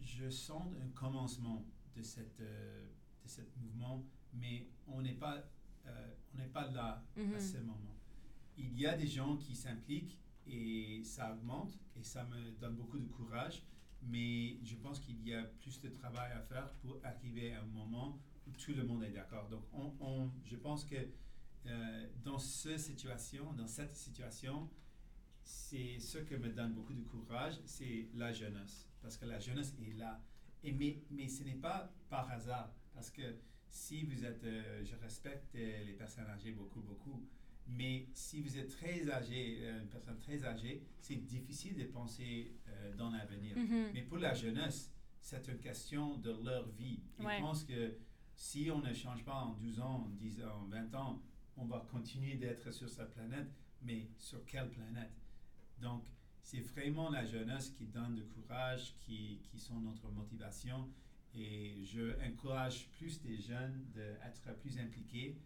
Je, 0.00 0.30
sens 0.30 0.62
un 0.80 0.88
commencement 0.90 1.66
de, 1.96 2.02
cette, 2.02 2.40
euh, 2.40 2.86
de 3.24 3.28
ce 3.28 3.40
mouvement, 3.56 4.04
mais 4.32 4.68
on 4.86 5.02
n'est 5.02 5.14
pas, 5.14 5.42
euh, 5.86 6.14
on 6.32 6.38
n'est 6.38 6.48
pas 6.48 6.68
là 6.68 7.02
à 7.16 7.20
mm-hmm. 7.20 7.40
ce 7.40 7.58
moment. 7.58 7.96
Il 8.58 8.78
y 8.78 8.86
a 8.86 8.96
des 8.96 9.06
gens 9.06 9.36
qui 9.36 9.54
s'impliquent 9.54 10.18
et 10.46 11.02
ça 11.04 11.32
augmente 11.32 11.78
et 11.96 12.02
ça 12.02 12.24
me 12.24 12.50
donne 12.60 12.76
beaucoup 12.76 12.98
de 12.98 13.08
courage, 13.08 13.62
mais 14.02 14.58
je 14.62 14.76
pense 14.76 15.00
qu'il 15.00 15.20
y 15.26 15.34
a 15.34 15.42
plus 15.42 15.80
de 15.80 15.88
travail 15.88 16.32
à 16.32 16.40
faire 16.40 16.72
pour 16.74 17.00
arriver 17.04 17.52
à 17.52 17.62
un 17.62 17.66
moment 17.66 18.20
tout 18.52 18.72
le 18.74 18.84
monde 18.84 19.04
est 19.04 19.10
d'accord. 19.10 19.48
Donc, 19.48 19.64
on, 19.72 20.30
je 20.44 20.56
pense 20.56 20.84
que 20.84 20.96
euh, 21.66 22.06
dans 22.22 22.38
cette 22.38 22.80
situation, 22.80 23.52
dans 23.52 23.66
cette 23.66 23.96
situation, 23.96 24.68
c'est 25.42 25.98
ce 25.98 26.18
qui 26.18 26.36
me 26.36 26.48
donne 26.48 26.74
beaucoup 26.74 26.94
de 26.94 27.02
courage, 27.02 27.54
c'est 27.64 28.08
la 28.14 28.32
jeunesse. 28.32 28.88
Parce 29.02 29.16
que 29.16 29.26
la 29.26 29.38
jeunesse 29.38 29.74
est 29.80 29.94
là. 29.94 30.20
Mais, 30.64 31.02
mais 31.10 31.28
ce 31.28 31.44
n'est 31.44 31.54
pas 31.54 31.92
par 32.08 32.30
hasard. 32.30 32.72
Parce 32.94 33.10
que 33.10 33.22
si 33.68 34.04
vous 34.04 34.24
êtes, 34.24 34.42
euh, 34.44 34.84
je 34.84 34.96
respecte 34.96 35.54
les 35.54 35.94
personnes 35.98 36.26
âgées 36.26 36.52
beaucoup, 36.52 36.80
beaucoup, 36.80 37.28
mais 37.68 38.06
si 38.12 38.40
vous 38.40 38.58
êtes 38.58 38.70
très 38.70 39.10
âgé, 39.10 39.58
euh, 39.62 39.82
une 39.82 39.88
personne 39.88 40.18
très 40.18 40.44
âgée, 40.44 40.82
c'est 41.00 41.16
difficile 41.16 41.76
de 41.76 41.84
penser 41.84 42.52
dans 42.98 43.10
l'avenir. 43.10 43.56
Mm-hmm. 43.56 43.92
Mais 43.94 44.02
pour 44.02 44.18
la 44.18 44.34
jeunesse, 44.34 44.92
c'est 45.20 45.48
une 45.48 45.58
question 45.58 46.18
de 46.18 46.30
leur 46.44 46.68
vie. 46.68 47.00
Ils 47.18 47.40
pensent 47.40 47.64
que 47.64 47.96
si 48.36 48.70
on 48.70 48.80
ne 48.80 48.92
change 48.92 49.24
pas 49.24 49.34
en 49.34 49.54
12 49.54 49.80
ans, 49.80 50.08
10 50.12 50.42
ans, 50.42 50.66
20 50.68 50.94
ans, 50.94 51.22
on 51.56 51.64
va 51.64 51.86
continuer 51.90 52.34
d'être 52.34 52.70
sur 52.70 52.88
sa 52.88 53.06
planète, 53.06 53.48
mais 53.82 54.08
sur 54.18 54.44
quelle 54.44 54.70
planète? 54.70 55.10
Donc, 55.80 56.04
c'est 56.42 56.60
vraiment 56.60 57.10
la 57.10 57.24
jeunesse 57.24 57.70
qui 57.70 57.86
donne 57.86 58.14
du 58.14 58.24
courage, 58.26 58.94
qui, 59.00 59.40
qui 59.42 59.58
sont 59.58 59.80
notre 59.80 60.08
motivation. 60.10 60.88
Et 61.34 61.82
je 61.84 62.14
encourage 62.24 62.88
plus 62.90 63.20
des 63.20 63.38
jeunes 63.38 63.84
d'être 63.94 64.56
plus 64.60 64.78
impliqués 64.78 65.36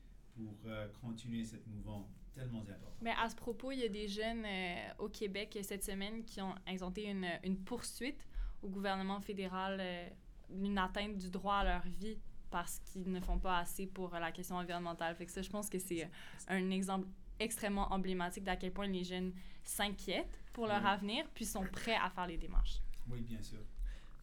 pour 0.44 0.70
euh, 0.70 0.88
continuer 1.00 1.44
cette 1.44 1.66
mouvement 1.66 2.09
tellement 2.35 2.61
important. 2.61 2.92
Mais 3.02 3.12
à 3.18 3.28
ce 3.28 3.37
propos, 3.37 3.73
il 3.73 3.80
y 3.80 3.85
a 3.85 3.88
des 3.88 4.09
jeunes 4.09 4.44
euh, 4.44 4.88
au 4.99 5.09
Québec 5.09 5.59
cette 5.62 5.85
semaine 5.85 6.25
qui 6.25 6.40
ont 6.40 6.54
intenté 6.66 7.09
une, 7.09 7.26
une 7.44 7.59
poursuite 7.59 8.26
au 8.62 8.68
gouvernement 8.68 9.20
fédéral, 9.20 9.78
euh, 9.80 10.09
une 10.50 10.78
atteinte 10.78 11.16
du 11.16 11.30
droit 11.30 11.56
à 11.56 11.64
leur 11.64 11.82
vie 11.87 12.18
parce 12.50 12.80
qu'ils 12.80 13.11
ne 13.11 13.20
font 13.20 13.38
pas 13.38 13.59
assez 13.59 13.87
pour 13.87 14.11
la 14.11 14.32
question 14.32 14.56
environnementale. 14.56 15.14
Fait 15.14 15.26
que 15.26 15.32
ça, 15.32 15.42
je 15.42 15.50
pense 15.50 15.68
que 15.68 15.78
c'est 15.78 16.11
un 16.49 16.70
exemple 16.70 17.06
extrêmement 17.38 17.92
emblématique 17.92 18.44
d'à 18.44 18.56
quel 18.56 18.73
point 18.73 18.88
les 18.88 19.04
jeunes 19.04 19.32
s'inquiètent 19.62 20.40
pour 20.52 20.66
leur 20.66 20.85
avenir, 20.85 21.25
puis 21.32 21.44
sont 21.44 21.64
prêts 21.64 21.97
à 21.97 22.11
faire 22.11 22.26
les 22.26 22.37
démarches. 22.37 22.80
Oui, 23.09 23.23
bien 23.23 23.40
sûr. 23.40 23.61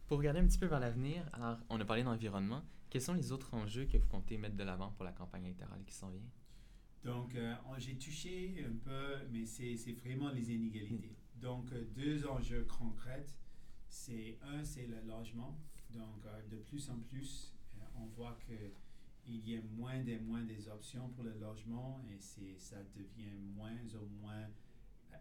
Pour 0.06 0.18
regarder 0.18 0.40
un 0.40 0.46
petit 0.46 0.58
peu 0.58 0.66
vers 0.66 0.80
l'avenir, 0.80 1.22
alors 1.32 1.58
on 1.68 1.80
a 1.80 1.84
parlé 1.84 2.02
d'environnement. 2.02 2.62
Quels 2.90 3.02
sont 3.02 3.14
les 3.14 3.32
autres 3.32 3.52
enjeux 3.54 3.84
que 3.84 3.98
vous 3.98 4.06
comptez 4.06 4.38
mettre 4.38 4.56
de 4.56 4.64
l'avant 4.64 4.92
pour 4.92 5.04
la 5.04 5.12
campagne 5.12 5.44
électorale 5.44 5.84
qui 5.84 5.94
s'en 5.94 6.08
vient? 6.08 6.28
Donc, 7.04 7.34
euh, 7.34 7.54
j'ai 7.76 7.96
touché 7.96 8.64
un 8.66 8.76
peu, 8.76 9.16
mais 9.30 9.44
c'est 9.46 9.76
vraiment 10.02 10.30
les 10.30 10.52
inégalités. 10.52 11.14
Donc, 11.34 11.70
euh, 11.72 11.84
deux 11.94 12.26
enjeux 12.26 12.64
concrets. 12.64 13.26
C'est 13.88 14.38
un, 14.42 14.64
c'est 14.64 14.86
le 14.86 15.00
logement. 15.02 15.58
Donc, 15.90 16.24
euh, 16.26 16.42
de 16.50 16.56
plus 16.56 16.90
en 16.90 16.98
plus, 17.00 17.54
on 17.94 18.06
voit 18.06 18.38
qu'il 18.44 19.48
y 19.48 19.56
a 19.56 19.60
moins 19.76 20.04
et 20.06 20.18
moins 20.18 20.42
des 20.42 20.68
options 20.68 21.08
pour 21.10 21.24
le 21.24 21.34
logement 21.38 22.00
et 22.10 22.18
ça 22.58 22.76
devient 22.94 23.36
moins 23.54 23.72
ou 23.94 24.06
moins 24.20 24.46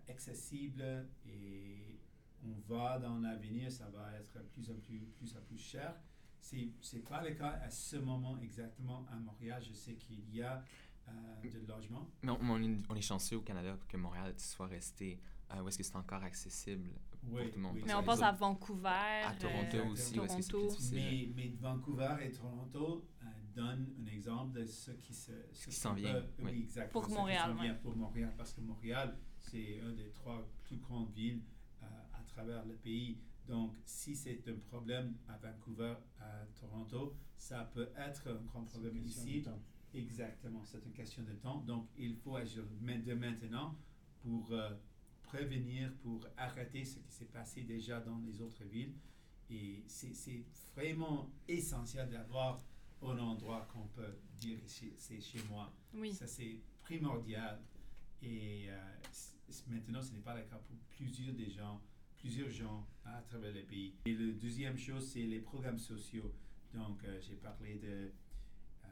accessible 0.08 1.08
et 1.26 2.00
on 2.44 2.54
va 2.68 3.00
dans 3.00 3.20
l'avenir, 3.20 3.72
ça 3.72 3.90
va 3.90 4.14
être 4.16 4.44
plus 4.52 4.70
en 4.70 4.76
plus, 4.76 5.00
plus, 5.16 5.34
plus 5.48 5.58
cher. 5.58 5.96
C'est 6.40 6.70
c'est 6.82 7.00
pas 7.08 7.22
le 7.24 7.32
cas 7.36 7.60
à 7.64 7.70
ce 7.70 7.98
moment 7.98 8.38
exactement 8.42 9.06
à 9.12 9.16
Montréal. 9.16 9.62
Je 9.68 9.74
sais 9.74 9.96
qu'il 9.96 10.34
y 10.34 10.42
a 10.42 10.64
euh, 11.08 11.12
de 11.44 11.66
logement. 11.68 12.10
Mais 12.22 12.32
on, 12.32 12.40
on 12.42 12.62
est, 12.62 12.78
on 12.90 12.96
est 12.96 13.02
chanceux 13.02 13.38
au 13.38 13.42
Canada 13.42 13.78
que 13.88 13.98
Montréal 13.98 14.34
soit 14.38 14.68
resté 14.68 15.20
euh, 15.54 15.62
où 15.62 15.68
est-ce 15.68 15.78
que 15.78 15.84
c'est 15.84 15.96
encore 15.96 16.24
accessible 16.24 16.90
Oui, 17.24 17.44
pour 17.44 17.52
tout 17.52 17.58
le 17.58 17.62
monde? 17.64 17.76
oui. 17.76 17.82
Mais 17.86 17.94
Parce 17.94 18.00
on 18.00 18.02
que 18.02 18.06
pense 18.08 18.22
à 18.22 18.32
Vancouver. 18.34 19.22
à 19.26 19.34
Toronto 19.40 19.78
euh, 19.78 19.86
aussi, 19.92 20.20
où 20.20 20.24
est-ce 20.24 20.36
que 20.38 20.42
c'est 20.42 20.48
plus 20.50 20.58
Toronto. 20.58 20.70
difficile? 20.76 21.34
Mais, 21.36 21.44
mais 21.44 21.50
Vancouver 21.60 22.16
et 22.24 22.32
Toronto 22.32 23.06
euh, 23.24 23.26
donnent 23.56 23.94
un 24.02 24.06
exemple 24.08 24.60
de 24.60 24.66
ce 24.66 24.92
qui 24.92 25.14
se 25.14 25.32
ce 25.54 25.66
qui 25.68 25.72
s'en 25.76 25.90
qu'on 25.92 25.96
vient, 25.96 26.14
peut- 26.14 26.26
oui. 26.40 26.52
oui, 26.52 26.60
exactement, 26.64 26.92
Pour 27.02 27.08
qui 27.10 27.14
Montréal, 27.16 27.50
s'en 27.56 27.62
vient 27.62 27.74
pour 27.76 27.96
Montréal, 27.96 28.34
parce 28.38 28.52
que 28.54 28.62
Montréal, 28.62 29.18
c'est 29.40 29.78
une 29.78 29.96
des 29.96 30.10
trois 30.12 30.46
plus 30.64 30.78
grandes 30.78 31.12
villes 31.12 31.42
euh, 31.84 31.86
à 32.14 32.22
travers 32.24 32.66
le 32.66 32.76
pays. 32.76 33.18
Donc, 33.48 33.74
si 33.86 34.16
c'est 34.16 34.46
un 34.48 34.58
problème 34.70 35.16
à 35.28 35.38
Vancouver, 35.38 35.96
à 36.20 36.46
Toronto, 36.60 37.16
ça 37.38 37.64
peut 37.74 37.90
être 37.98 38.28
un 38.28 38.42
grand 38.44 38.64
problème 38.64 38.94
C'est 38.94 39.00
une 39.00 39.06
question 39.06 39.24
ici. 39.28 39.40
de 39.40 39.46
temps. 39.46 39.62
Exactement, 39.94 40.64
c'est 40.66 40.86
une 40.86 40.92
question 40.92 41.24
de 41.24 41.34
temps. 41.34 41.62
Donc, 41.62 41.88
il 41.98 42.16
faut 42.18 42.36
agir 42.36 42.64
de 42.66 43.14
maintenant 43.14 43.76
pour 44.22 44.52
euh, 44.52 44.72
prévenir, 45.24 45.94
pour 46.02 46.28
arrêter 46.36 46.84
ce 46.84 47.00
qui 47.00 47.12
s'est 47.12 47.26
passé 47.26 47.62
déjà 47.64 48.00
dans 48.02 48.20
les 48.20 48.42
autres 48.42 48.64
villes. 48.66 48.94
Et 49.50 49.84
c'est 49.88 50.44
vraiment 50.76 51.32
essentiel 51.48 52.10
d'avoir 52.10 52.60
un 53.02 53.18
endroit 53.20 53.66
qu'on 53.72 53.88
peut 53.88 54.18
dire 54.38 54.60
c'est 54.66 55.22
chez 55.22 55.42
moi. 55.50 55.74
Oui. 55.94 56.14
Ça, 56.14 56.28
c'est 56.28 56.60
primordial. 56.82 57.62
Et 58.22 58.66
euh, 58.70 58.94
maintenant, 59.68 60.02
ce 60.02 60.12
n'est 60.14 60.20
pas 60.20 60.36
le 60.36 60.44
cas 60.44 60.58
pour 60.58 60.76
plusieurs 60.90 61.34
des 61.34 61.50
gens, 61.50 61.82
plusieurs 62.28 62.50
gens 62.50 62.86
à 63.06 63.22
travers 63.22 63.54
le 63.54 63.62
pays. 63.64 63.94
Et 64.06 64.14
la 64.14 64.34
deuxième 64.34 64.78
chose, 64.78 65.08
c'est 65.14 65.22
les 65.24 65.40
programmes 65.40 65.78
sociaux. 65.78 66.34
Donc, 66.74 67.02
euh, 67.06 67.18
j'ai 67.22 67.36
parlé 67.36 67.76
de, 67.76 68.12
euh, 68.84 68.88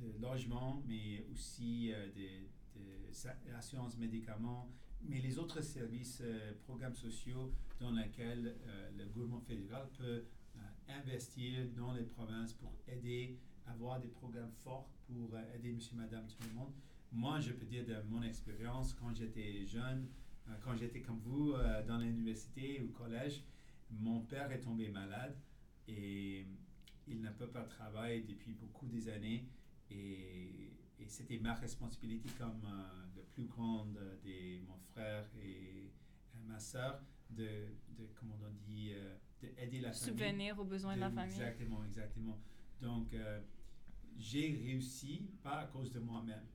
de 0.00 0.18
logement, 0.22 0.82
mais 0.88 1.26
aussi 1.30 1.92
euh, 1.92 2.06
de, 2.16 2.80
de 2.80 3.12
sa- 3.12 3.36
assurance 3.58 3.98
médicaments, 3.98 4.70
mais 5.02 5.20
les 5.20 5.38
autres 5.38 5.60
services, 5.60 6.22
euh, 6.24 6.54
programmes 6.64 6.94
sociaux 6.94 7.52
dans 7.78 7.90
lesquels 7.90 8.56
euh, 8.66 8.90
le 8.96 9.04
gouvernement 9.08 9.40
fédéral 9.42 9.86
peut 9.98 10.24
euh, 10.56 10.58
investir 10.88 11.68
dans 11.76 11.92
les 11.92 12.04
provinces 12.04 12.54
pour 12.54 12.72
aider, 12.88 13.36
avoir 13.66 14.00
des 14.00 14.08
programmes 14.08 14.52
forts 14.64 14.88
pour 15.06 15.34
euh, 15.34 15.54
aider 15.54 15.70
monsieur, 15.70 15.96
madame, 15.96 16.26
tout 16.28 16.48
le 16.48 16.54
monde. 16.54 16.72
Moi, 17.12 17.40
je 17.40 17.52
peux 17.52 17.66
dire 17.66 17.84
de 17.84 18.00
mon 18.08 18.22
expérience, 18.22 18.94
quand 18.94 19.14
j'étais 19.14 19.66
jeune, 19.66 20.08
euh, 20.08 20.08
quand 20.64 20.76
j'étais 20.76 21.00
comme 21.00 21.20
vous 21.20 21.52
euh, 21.52 21.84
dans 21.86 21.98
l'université 21.98 22.80
ou 22.80 22.88
collège, 22.88 23.42
mon 23.90 24.20
père 24.20 24.50
est 24.52 24.60
tombé 24.60 24.88
malade 24.88 25.36
et 25.88 26.46
il 27.06 27.20
ne 27.20 27.30
peut 27.30 27.48
pas 27.48 27.62
travailler 27.62 28.22
depuis 28.22 28.52
beaucoup 28.52 28.86
des 28.86 29.08
années 29.08 29.48
et, 29.90 30.72
et 30.98 31.08
c'était 31.08 31.38
ma 31.38 31.54
responsabilité 31.54 32.28
comme 32.38 32.64
euh, 32.64 33.06
le 33.16 33.22
plus 33.22 33.44
grand 33.44 33.86
de, 33.86 34.60
mon 34.66 34.78
frère 34.92 35.26
et 35.42 35.90
euh, 36.34 36.38
ma 36.46 36.58
soeur 36.58 37.00
de, 37.30 37.68
de 37.96 38.06
comment 38.14 38.38
on 38.42 38.52
dit, 38.64 38.92
euh, 38.92 39.16
d'aider 39.40 39.80
la 39.80 39.92
famille. 39.92 40.18
Subvenir 40.18 40.58
aux 40.58 40.64
besoins 40.64 40.94
de 40.94 41.00
la 41.00 41.10
famille. 41.10 41.34
Exactement, 41.34 41.84
exactement. 41.84 42.38
Donc, 42.80 43.12
euh, 43.14 43.40
j'ai 44.16 44.52
réussi, 44.52 45.28
pas 45.42 45.60
à 45.60 45.66
cause 45.66 45.92
de 45.92 46.00
moi-même, 46.00 46.46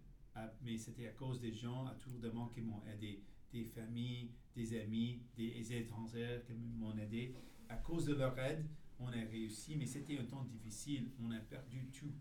mais 0.62 0.78
c'était 0.78 1.08
à 1.08 1.12
cause 1.12 1.40
des 1.40 1.54
gens 1.54 1.88
autour 1.92 2.20
de 2.20 2.30
moi 2.30 2.50
qui 2.54 2.62
m'ont 2.62 2.82
aidé. 2.86 3.24
Des 3.52 3.66
familles, 3.66 4.32
des 4.56 4.80
amis, 4.80 5.22
des 5.36 5.74
étrangers 5.74 6.42
qui 6.46 6.54
m'ont 6.54 6.98
aidé. 6.98 7.36
À 7.70 7.76
cause 7.78 8.06
de 8.06 8.14
leur 8.14 8.38
aide, 8.40 8.66
on 9.00 9.08
a 9.08 9.12
réussi, 9.12 9.76
mais 9.76 9.86
c'était 9.86 10.18
un 10.20 10.26
temps 10.26 10.44
difficile. 10.46 11.12
On 11.22 11.32
a 11.32 11.40
perdu 11.40 11.88
tout. 11.92 12.12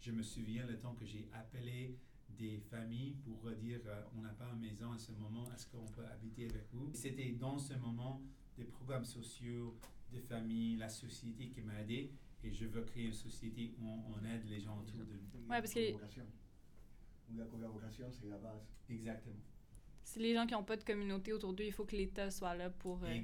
Je 0.00 0.12
me 0.12 0.22
souviens 0.22 0.66
le 0.66 0.78
temps 0.78 0.94
que 0.94 1.04
j'ai 1.04 1.28
appelé 1.32 1.98
des 2.38 2.58
familles 2.58 3.16
pour 3.24 3.50
dire 3.52 3.80
euh, 3.86 4.02
on 4.16 4.22
n'a 4.22 4.30
pas 4.30 4.48
une 4.54 4.60
maison 4.60 4.92
à 4.92 4.98
ce 4.98 5.12
moment, 5.12 5.52
est-ce 5.52 5.66
qu'on 5.66 5.84
peut 5.88 6.06
habiter 6.06 6.44
avec 6.46 6.66
vous? 6.72 6.90
C'était 6.94 7.32
dans 7.32 7.58
ce 7.58 7.74
moment 7.74 8.22
des 8.56 8.64
programmes 8.64 9.04
sociaux, 9.04 9.76
de 10.12 10.20
famille, 10.20 10.76
la 10.76 10.88
société 10.88 11.48
qui 11.48 11.60
m'a 11.60 11.80
aidé 11.82 12.12
et 12.42 12.50
je 12.50 12.64
veux 12.64 12.82
créer 12.82 13.06
une 13.06 13.12
société 13.12 13.74
où 13.78 13.84
on, 13.86 14.14
on 14.14 14.24
aide 14.24 14.44
les 14.48 14.60
gens 14.60 14.78
autour 14.80 15.00
de 15.00 15.12
nous. 15.12 15.48
Ouais, 15.50 15.98
parce 16.00 16.14
que- 16.14 16.20
la 17.36 17.44
collaboration, 17.44 18.06
c'est 18.10 18.26
la 18.26 18.38
base. 18.38 18.66
Exactement. 18.88 19.36
Si 20.10 20.18
les 20.18 20.34
gens 20.34 20.44
qui 20.44 20.54
n'ont 20.54 20.64
pas 20.64 20.76
de 20.76 20.82
communauté 20.82 21.32
autour 21.32 21.52
d'eux, 21.54 21.62
il 21.62 21.72
faut 21.72 21.84
que 21.84 21.94
l'État 21.94 22.32
soit 22.32 22.56
là 22.56 22.68
pour, 22.68 22.98
euh, 23.04 23.20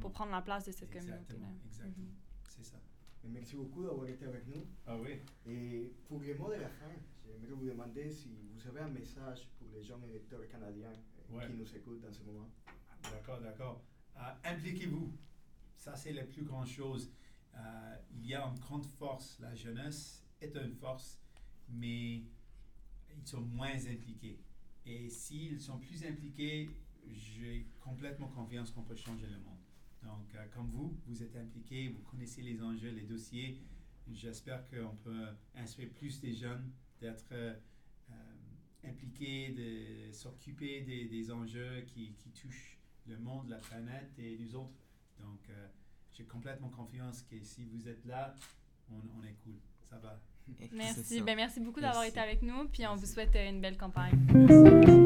pour 0.00 0.12
prendre 0.12 0.30
la 0.30 0.40
place 0.40 0.66
de 0.66 0.70
cette 0.70 0.94
Exactement, 0.94 1.18
communauté-là. 1.26 1.66
exactement. 1.66 2.06
Mhm. 2.06 2.14
C'est 2.48 2.64
ça. 2.64 2.76
Et 3.24 3.28
merci 3.28 3.56
beaucoup 3.56 3.82
d'avoir 3.82 4.06
été 4.06 4.24
avec 4.24 4.46
nous. 4.46 4.64
Ah 4.86 4.96
oui. 4.96 5.18
Et 5.50 5.92
pour 6.06 6.20
le 6.20 6.34
mot 6.36 6.48
de 6.54 6.60
la 6.60 6.68
fin, 6.68 6.92
j'aimerais 7.26 7.52
vous 7.54 7.66
demander 7.66 8.08
si 8.08 8.28
vous 8.54 8.68
avez 8.68 8.80
un 8.82 8.88
message 8.88 9.48
pour 9.58 9.66
les 9.74 9.82
jeunes 9.82 10.04
électeurs 10.04 10.46
canadiens 10.48 10.92
euh, 10.92 11.36
Ouais. 11.36 11.46
qui 11.48 11.54
nous 11.54 11.74
écoutent 11.76 12.04
en 12.08 12.12
ce 12.12 12.22
moment. 12.22 12.48
D'accord, 13.02 13.40
d'accord. 13.40 13.82
Euh, 14.16 14.20
Impliquez-vous. 14.44 15.12
Ça, 15.76 15.96
c'est 15.96 16.12
la 16.12 16.22
plus 16.24 16.44
grande 16.44 16.68
chose. 16.68 17.10
Euh, 17.56 17.96
il 18.12 18.26
y 18.26 18.34
a 18.36 18.44
une 18.46 18.58
grande 18.60 18.86
force. 18.86 19.40
La 19.40 19.54
jeunesse 19.56 20.24
est 20.40 20.54
une 20.56 20.72
force, 20.74 21.18
mais 21.68 22.18
ils 23.16 23.26
sont 23.26 23.40
moins 23.40 23.74
impliqués. 23.74 24.38
Et 24.88 25.10
s'ils 25.10 25.60
sont 25.60 25.78
plus 25.78 26.02
impliqués, 26.04 26.70
j'ai 27.06 27.66
complètement 27.80 28.28
confiance 28.28 28.70
qu'on 28.70 28.82
peut 28.82 28.96
changer 28.96 29.26
le 29.26 29.38
monde. 29.38 29.58
Donc, 30.02 30.34
euh, 30.34 30.46
comme 30.54 30.70
vous, 30.70 30.98
vous 31.06 31.22
êtes 31.22 31.36
impliqués, 31.36 31.88
vous 31.88 32.00
connaissez 32.10 32.40
les 32.40 32.62
enjeux, 32.62 32.90
les 32.90 33.02
dossiers. 33.02 33.60
J'espère 34.10 34.66
qu'on 34.70 34.96
peut 34.96 35.26
inspirer 35.54 35.88
plus 35.88 36.20
des 36.20 36.32
jeunes 36.32 36.72
d'être 37.00 37.26
euh, 37.32 37.54
euh, 38.10 38.14
impliqués, 38.84 39.50
de 39.50 40.10
s'occuper 40.10 40.80
des, 40.80 41.30
enjeux 41.30 41.82
qui, 41.82 42.14
touchent 42.40 42.78
le 43.06 43.18
monde, 43.18 43.50
la 43.50 43.58
planète 43.58 44.18
et 44.18 44.38
nous 44.38 44.54
autres. 44.54 44.80
Donc, 45.20 45.50
j'ai 46.14 46.24
complètement 46.24 46.68
confiance 46.68 47.22
que 47.22 47.42
si 47.42 47.64
vous 47.64 47.88
êtes 47.88 48.04
là, 48.04 48.34
on 48.90 49.22
est 49.24 49.34
cool. 49.44 49.58
Ça 49.82 49.98
va. 49.98 50.22
Merci. 50.72 51.20
Ben, 51.22 51.36
merci 51.36 51.60
beaucoup 51.60 51.80
d'avoir 51.80 52.04
été 52.04 52.20
avec 52.20 52.42
nous. 52.42 52.68
Puis 52.72 52.86
on 52.86 52.96
vous 52.96 53.06
souhaite 53.06 53.34
euh, 53.36 53.48
une 53.48 53.60
belle 53.60 53.76
campagne. 53.76 54.18
Merci. 54.34 54.97